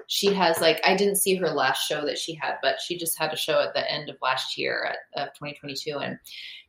[0.07, 3.17] she has like I didn't see her last show that she had, but she just
[3.17, 6.17] had a show at the end of last year at of 2022, and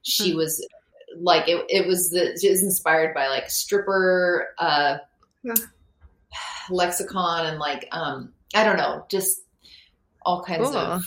[0.02, 0.38] she hmm.
[0.38, 0.66] was
[1.16, 1.64] like it.
[1.68, 4.98] It was the it was inspired by like stripper uh,
[5.42, 5.54] yeah.
[6.70, 9.42] lexicon and like um I don't know, just
[10.22, 10.76] all kinds cool.
[10.76, 11.04] of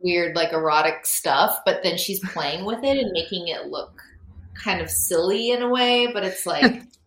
[0.00, 1.60] weird like erotic stuff.
[1.64, 4.02] But then she's playing with it and making it look
[4.54, 6.82] kind of silly in a way, but it's like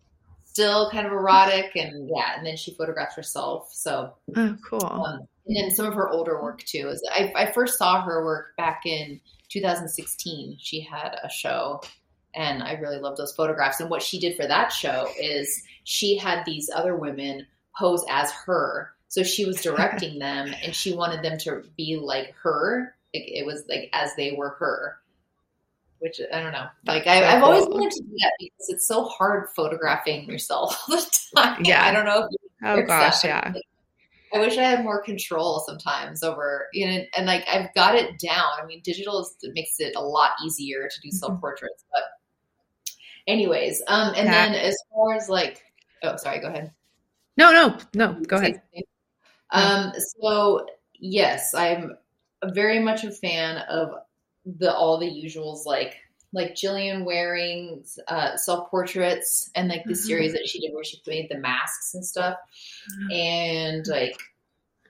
[0.58, 4.12] still kind of erotic and yeah and then she photographs herself so.
[4.36, 4.84] Oh, cool.
[4.84, 8.24] Um, and then some of her older work too is I, I first saw her
[8.24, 11.80] work back in 2016 she had a show
[12.34, 13.80] and i really love those photographs.
[13.80, 17.46] And what she did for that show is she had these other women
[17.78, 18.90] pose as her.
[19.06, 22.96] So she was directing them and she wanted them to be like her.
[23.14, 24.98] Like it was like as they were her
[26.00, 26.66] which I don't know.
[26.86, 30.96] Like I, have always wanted to do that because it's so hard photographing yourself all
[30.96, 31.64] the time.
[31.64, 32.28] Yeah, I don't know.
[32.64, 33.52] oh gosh, yeah.
[33.54, 33.62] Like,
[34.34, 38.18] I wish I had more control sometimes over you know, and like I've got it
[38.18, 38.46] down.
[38.62, 41.40] I mean, digital is, makes it a lot easier to do self mm-hmm.
[41.40, 41.84] portraits.
[41.92, 42.02] But,
[43.26, 44.50] anyways, um, and yeah.
[44.50, 45.62] then as far as like,
[46.02, 46.72] oh, sorry, go ahead.
[47.36, 48.60] No, no, no, go ahead.
[49.50, 50.66] Um, so
[50.98, 51.96] yes, I'm
[52.44, 53.90] very much a fan of
[54.44, 55.96] the all the usuals like
[56.32, 60.06] like Gillian Wearing's uh, self portraits and like the mm-hmm.
[60.06, 62.36] series that she did where she made the masks and stuff,
[62.92, 63.12] mm-hmm.
[63.12, 64.18] and like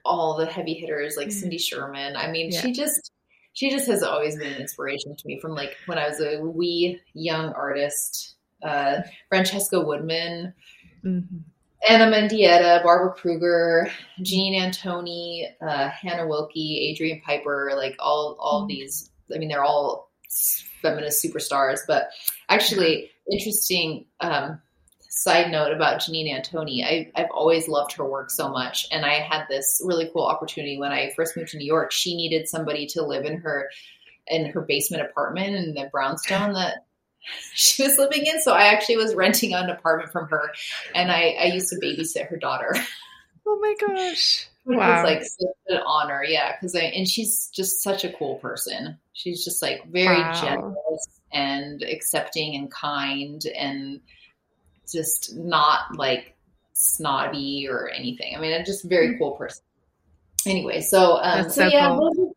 [0.03, 1.39] all the heavy hitters like mm-hmm.
[1.39, 2.15] Cindy Sherman.
[2.15, 2.61] I mean, yeah.
[2.61, 3.11] she just
[3.53, 6.41] she just has always been an inspiration to me from like when I was a
[6.41, 8.35] wee young artist.
[8.61, 10.53] Uh, Francesca Woodman.
[11.03, 11.37] Mm-hmm.
[11.87, 13.89] Ana Mendieta, Barbara Kruger,
[14.19, 18.67] Janine Antoni, uh, Hannah Wilke, Adrian Piper, like all all mm-hmm.
[18.67, 20.09] these I mean, they're all
[20.81, 22.09] feminist superstars, but
[22.49, 24.61] actually, interesting um,
[25.09, 26.83] side note about Janine Antoni.
[26.83, 30.77] I, I've always loved her work so much, and I had this really cool opportunity
[30.77, 31.91] when I first moved to New York.
[31.91, 33.69] She needed somebody to live in her
[34.27, 36.85] in her basement apartment in the brownstone that
[37.53, 38.41] she was living in.
[38.41, 40.51] So I actually was renting an apartment from her,
[40.95, 42.75] and I, I used to babysit her daughter.
[43.51, 44.45] Oh my gosh!
[44.65, 45.01] wow.
[45.01, 46.23] was like such an honor.
[46.23, 48.99] Yeah, because I and she's just such a cool person.
[49.19, 50.41] She's just like very wow.
[50.41, 53.99] generous and accepting and kind and
[54.89, 56.37] just not like
[56.71, 58.33] snobby or anything.
[58.33, 59.61] I mean, I'm just very cool person.
[60.45, 62.35] Anyway, so um, That's so, so yeah, cool.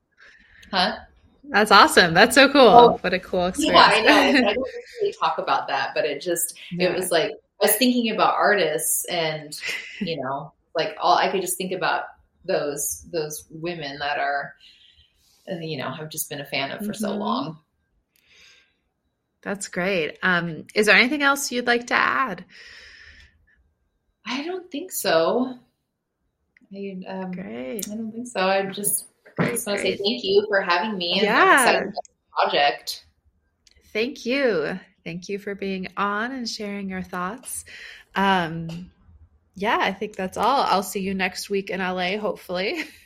[0.72, 0.96] huh?
[1.44, 2.14] That's awesome.
[2.14, 2.62] That's so cool.
[2.62, 3.76] Oh, what a cool experience.
[3.76, 4.00] Yeah, I
[4.32, 4.38] know.
[4.48, 4.68] I don't
[5.00, 6.88] really talk about that, but it just yeah.
[6.88, 9.56] it was like I was thinking about artists and
[10.00, 12.06] you know, like all I could just think about
[12.44, 14.56] those those women that are
[15.46, 16.92] you know have just been a fan of for mm-hmm.
[16.92, 17.58] so long.
[19.42, 20.18] That's great.
[20.22, 22.44] Um is there anything else you'd like to add?
[24.26, 25.58] I don't think so.
[26.74, 27.86] I, um, great.
[27.90, 28.40] I don't think so.
[28.40, 31.82] I just, great, just want to say thank you for having me and yeah.
[32.32, 33.04] project.
[33.92, 34.78] Thank you.
[35.04, 37.64] Thank you for being on and sharing your thoughts.
[38.14, 38.90] Um
[39.54, 40.62] yeah, I think that's all.
[40.62, 42.84] I'll see you next week in LA, hopefully.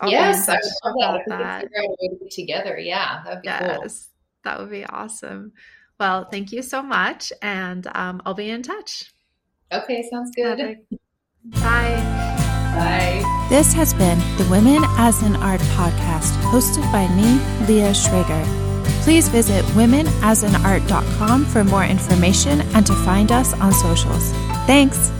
[0.00, 1.62] I'll yes, I would love that.
[1.62, 2.78] Figure out a way to together.
[2.78, 3.88] Yeah, that'd be yes, cool.
[4.44, 5.52] That would be awesome.
[5.98, 9.12] Well, thank you so much, and um, I'll be in touch.
[9.72, 10.78] Okay, sounds good.
[11.44, 12.34] Bye.
[12.74, 13.46] Bye.
[13.48, 18.44] This has been the Women as an Art podcast, hosted by me, Leah Schrager.
[19.02, 24.32] Please visit womenasanart.com for more information and to find us on socials.
[24.66, 25.12] Thanks.